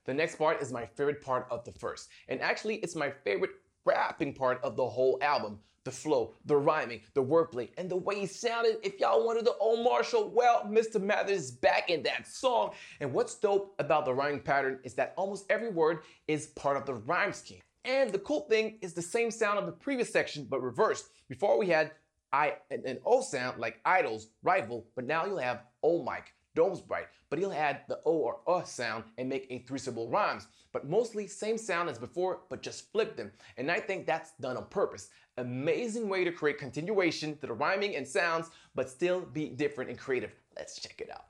The 0.04 0.14
next 0.14 0.36
part 0.36 0.60
is 0.60 0.72
my 0.72 0.84
favorite 0.84 1.22
part 1.22 1.46
of 1.50 1.64
the 1.64 1.72
first, 1.72 2.10
and 2.28 2.40
actually 2.42 2.76
it's 2.76 2.94
my 2.94 3.10
favorite 3.10 3.52
rapping 3.84 4.34
part 4.34 4.62
of 4.62 4.76
the 4.76 4.88
whole 4.88 5.18
album 5.22 5.58
the 5.84 5.90
flow, 5.90 6.32
the 6.46 6.56
rhyming, 6.56 7.02
the 7.12 7.22
wordplay, 7.22 7.68
and 7.76 7.90
the 7.90 7.96
way 7.96 8.20
he 8.20 8.26
sounded. 8.26 8.78
If 8.82 8.98
y'all 8.98 9.24
wanted 9.24 9.44
the 9.44 9.54
old 9.56 9.84
Marshall, 9.84 10.30
well, 10.30 10.64
Mr. 10.64 11.00
Mathers 11.00 11.38
is 11.38 11.50
back 11.50 11.90
in 11.90 12.02
that 12.04 12.26
song. 12.26 12.72
And 13.00 13.12
what's 13.12 13.34
dope 13.34 13.74
about 13.78 14.06
the 14.06 14.14
rhyming 14.14 14.40
pattern 14.40 14.80
is 14.82 14.94
that 14.94 15.12
almost 15.16 15.44
every 15.50 15.70
word 15.70 15.98
is 16.26 16.46
part 16.48 16.78
of 16.78 16.86
the 16.86 16.94
rhyme 16.94 17.34
scheme. 17.34 17.60
And 17.84 18.10
the 18.10 18.18
cool 18.18 18.46
thing 18.48 18.78
is 18.80 18.94
the 18.94 19.02
same 19.02 19.30
sound 19.30 19.58
of 19.58 19.66
the 19.66 19.72
previous 19.72 20.10
section, 20.10 20.46
but 20.48 20.62
reversed. 20.62 21.10
Before 21.28 21.58
we 21.58 21.66
had 21.66 21.92
I 22.32 22.54
an 22.70 22.98
O 23.04 23.20
sound 23.20 23.60
like 23.60 23.80
idols, 23.84 24.28
rival, 24.42 24.86
but 24.96 25.04
now 25.04 25.24
you'll 25.24 25.38
have 25.38 25.62
O 25.84 26.02
mic, 26.02 26.32
domes 26.54 26.80
bright, 26.80 27.06
but 27.30 27.38
he'll 27.38 27.52
add 27.52 27.82
the 27.88 28.00
O 28.04 28.12
or 28.12 28.40
uh 28.46 28.62
sound 28.62 29.04
and 29.18 29.28
make 29.28 29.46
a 29.50 29.58
three 29.60 29.78
syllable 29.78 30.08
rhymes. 30.08 30.46
But 30.72 30.88
mostly 30.88 31.26
same 31.26 31.58
sound 31.58 31.88
as 31.88 31.98
before, 31.98 32.40
but 32.48 32.62
just 32.62 32.90
flip 32.92 33.16
them. 33.16 33.32
And 33.56 33.70
I 33.70 33.80
think 33.80 34.06
that's 34.06 34.32
done 34.40 34.56
on 34.56 34.66
purpose. 34.66 35.08
Amazing 35.36 36.08
way 36.08 36.24
to 36.24 36.32
create 36.32 36.58
continuation 36.58 37.36
to 37.38 37.46
the 37.46 37.52
rhyming 37.52 37.96
and 37.96 38.06
sounds, 38.06 38.50
but 38.74 38.88
still 38.88 39.20
be 39.20 39.48
different 39.48 39.90
and 39.90 39.98
creative. 39.98 40.32
Let's 40.56 40.80
check 40.80 41.00
it 41.00 41.10
out. 41.10 41.26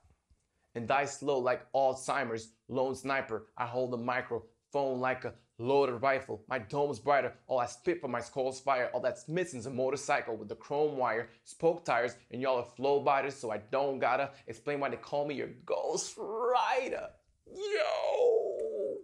And 0.74 0.88
die 0.88 1.04
slow 1.04 1.38
like 1.38 1.70
Alzheimer's, 1.72 2.48
lone 2.68 2.94
sniper. 2.94 3.46
I 3.56 3.66
hold 3.66 3.92
the 3.92 3.96
microphone 3.96 5.00
like 5.00 5.24
a 5.24 5.34
loaded 5.58 6.02
rifle. 6.02 6.42
My 6.48 6.58
dome's 6.58 6.98
brighter. 6.98 7.34
All 7.46 7.58
I 7.58 7.66
spit 7.66 8.00
from 8.00 8.10
my 8.10 8.20
skull's 8.20 8.60
fire. 8.60 8.90
All 8.92 9.00
that's 9.00 9.28
missing's 9.28 9.66
a 9.66 9.70
motorcycle 9.70 10.36
with 10.36 10.48
the 10.48 10.56
chrome 10.56 10.96
wire, 10.96 11.28
spoke 11.44 11.84
tires, 11.84 12.16
and 12.30 12.40
y'all 12.40 12.58
are 12.58 12.64
flow 12.64 13.00
biters, 13.00 13.34
so 13.34 13.50
I 13.50 13.58
don't 13.70 13.98
gotta 13.98 14.30
explain 14.46 14.80
why 14.80 14.88
they 14.88 14.96
call 14.96 15.26
me 15.26 15.34
your 15.34 15.50
ghost 15.64 16.14
rider. 16.16 17.08
Yo! 17.46 18.96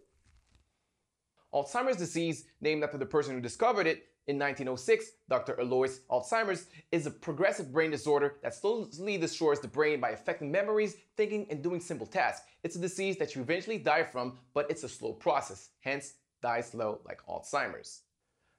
Alzheimer's 1.53 1.97
disease, 1.97 2.45
named 2.61 2.85
after 2.85 2.99
the 2.99 3.07
person 3.07 3.35
who 3.35 3.41
discovered 3.41 3.87
it, 3.87 4.07
in 4.27 4.39
1906, 4.39 5.13
Dr. 5.29 5.55
Alois 5.55 6.01
Alzheimer's 6.09 6.67
is 6.93 7.07
a 7.07 7.11
progressive 7.11 7.73
brain 7.73 7.91
disorder 7.91 8.37
that 8.45 8.55
slowly 8.55 9.19
destroys 9.19 9.59
the 9.59 9.67
brain 9.67 10.01
by 10.01 10.11
affecting 10.11 10.53
memories, 10.53 10.99
thinking, 11.17 11.47
and 11.51 11.63
doing 11.63 11.81
simple 11.81 12.07
tasks. 12.07 12.47
It's 12.63 12.77
a 12.77 12.81
disease 12.81 13.17
that 13.17 13.35
you 13.35 13.43
eventually 13.43 13.79
die 13.79 14.05
from, 14.05 14.39
but 14.55 14.71
it's 14.71 14.85
a 14.85 14.89
slow 14.89 15.15
process, 15.15 15.71
hence 15.81 16.15
die 16.43 16.61
slow 16.61 17.01
like 17.05 17.21
Alzheimer's. 17.29 18.03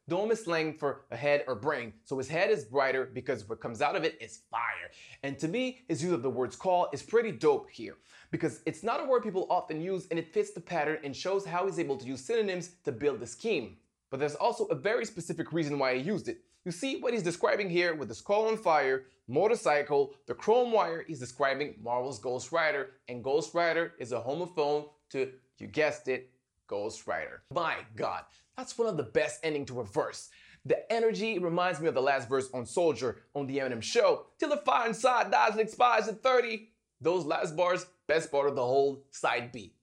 Dome 0.08 0.32
is 0.32 0.44
slang 0.44 0.74
for 0.74 1.06
a 1.12 1.16
head 1.16 1.44
or 1.48 1.56
brain, 1.56 1.94
so 2.04 2.18
his 2.18 2.28
head 2.28 2.50
is 2.50 2.66
brighter 2.66 3.10
because 3.14 3.48
what 3.48 3.62
comes 3.62 3.82
out 3.82 3.96
of 3.96 4.04
it 4.04 4.18
is 4.20 4.42
fire. 4.50 4.92
And 5.24 5.38
to 5.40 5.48
me, 5.48 5.84
his 5.88 6.04
use 6.04 6.12
of 6.12 6.24
the 6.24 6.30
words 6.30 6.56
call 6.56 6.90
is 6.92 7.04
pretty 7.04 7.32
dope 7.32 7.70
here 7.70 7.96
because 8.32 8.62
it's 8.66 8.84
not 8.84 9.00
a 9.00 9.06
word 9.06 9.24
people 9.24 9.48
often 9.50 9.80
use 9.80 10.08
and 10.10 10.20
it 10.20 10.34
fits 10.34 10.52
the 10.52 10.60
pattern 10.60 10.98
and 11.04 11.16
shows 11.16 11.46
how 11.46 11.66
he's 11.66 11.80
able 11.80 11.98
to 11.98 12.06
use 12.06 12.26
synonyms 12.26 12.72
to 12.84 12.92
build 12.92 13.20
the 13.20 13.28
scheme. 13.28 13.78
But 14.10 14.20
there's 14.20 14.36
also 14.36 14.66
a 14.66 14.76
very 14.76 15.06
specific 15.06 15.54
reason 15.54 15.80
why 15.80 15.96
he 15.96 16.02
used 16.02 16.28
it. 16.28 16.42
You 16.66 16.72
see 16.72 17.00
what 17.00 17.14
he's 17.14 17.24
describing 17.24 17.70
here 17.70 17.96
with 17.96 18.10
the 18.10 18.16
skull 18.16 18.48
on 18.48 18.58
fire, 18.58 19.06
motorcycle, 19.28 20.14
the 20.28 20.34
chrome 20.34 20.72
wire, 20.72 21.04
he's 21.08 21.20
describing 21.20 21.76
Marvel's 21.82 22.20
Ghost 22.20 22.52
Rider, 22.52 22.92
and 23.08 23.24
Ghost 23.24 23.54
Rider 23.54 23.94
is 23.98 24.12
a 24.12 24.20
homophone 24.20 24.90
to, 25.12 25.32
you 25.58 25.68
guessed 25.68 26.08
it, 26.08 26.30
Ghostwriter. 26.72 27.40
My 27.54 27.76
god, 27.96 28.24
that's 28.56 28.78
one 28.78 28.88
of 28.88 28.98
the 28.98 29.04
best 29.04 29.40
ending 29.44 29.66
to 29.66 29.82
a 29.82 29.84
verse. 29.84 30.30
The 30.66 30.92
energy 30.92 31.40
reminds 31.40 31.80
me 31.80 31.88
of 31.88 31.96
the 31.96 32.02
last 32.02 32.30
verse 32.30 32.50
on 32.54 32.66
Soldier 32.66 33.24
on 33.34 33.48
the 33.48 33.58
Eminem 33.58 33.82
show. 33.82 34.28
Till 34.40 34.50
the 34.50 34.58
fire 34.58 34.88
inside 34.88 35.32
dies 35.32 35.52
and 35.52 35.60
expires 35.60 36.08
at 36.08 36.22
30. 36.22 36.70
Those 37.02 37.26
last 37.26 37.58
bars, 37.58 37.88
best 38.08 38.32
part 38.32 38.48
of 38.48 38.56
the 38.56 38.64
whole 38.64 39.04
side 39.10 39.52
B. 39.52 39.74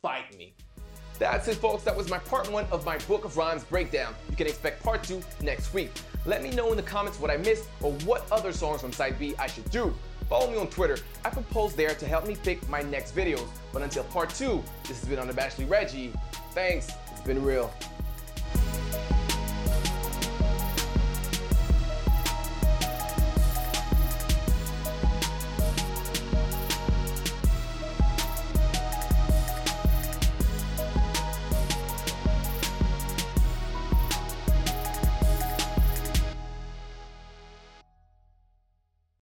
Fight 0.00 0.36
me. 0.36 0.56
That's 1.18 1.46
it, 1.46 1.56
folks. 1.56 1.84
That 1.84 1.96
was 1.96 2.08
my 2.08 2.18
part 2.18 2.50
one 2.50 2.64
of 2.72 2.84
my 2.84 2.98
Book 2.98 3.24
of 3.24 3.36
Rhymes 3.36 3.64
breakdown. 3.64 4.14
You 4.30 4.36
can 4.36 4.46
expect 4.46 4.82
part 4.82 5.04
two 5.04 5.22
next 5.40 5.72
week. 5.74 5.92
Let 6.26 6.42
me 6.42 6.50
know 6.50 6.70
in 6.70 6.76
the 6.76 6.82
comments 6.82 7.20
what 7.20 7.30
I 7.30 7.36
missed 7.36 7.68
or 7.82 7.92
what 8.04 8.26
other 8.32 8.52
songs 8.52 8.80
from 8.80 8.92
Side 8.92 9.18
B 9.18 9.34
I 9.38 9.46
should 9.46 9.70
do. 9.70 9.94
Follow 10.28 10.50
me 10.50 10.56
on 10.56 10.68
Twitter. 10.68 10.98
I 11.24 11.30
propose 11.30 11.74
there 11.74 11.94
to 11.94 12.06
help 12.06 12.26
me 12.26 12.36
pick 12.42 12.66
my 12.68 12.82
next 12.82 13.14
videos. 13.14 13.48
But 13.72 13.82
until 13.82 14.04
part 14.04 14.30
two, 14.30 14.62
this 14.82 15.00
has 15.00 15.08
been 15.08 15.18
on 15.18 15.26
the 15.26 15.32
Unabashedly 15.32 15.68
Reggie. 15.68 16.12
Thanks. 16.52 16.90
It's 17.12 17.20
been 17.20 17.42
real. 17.44 17.72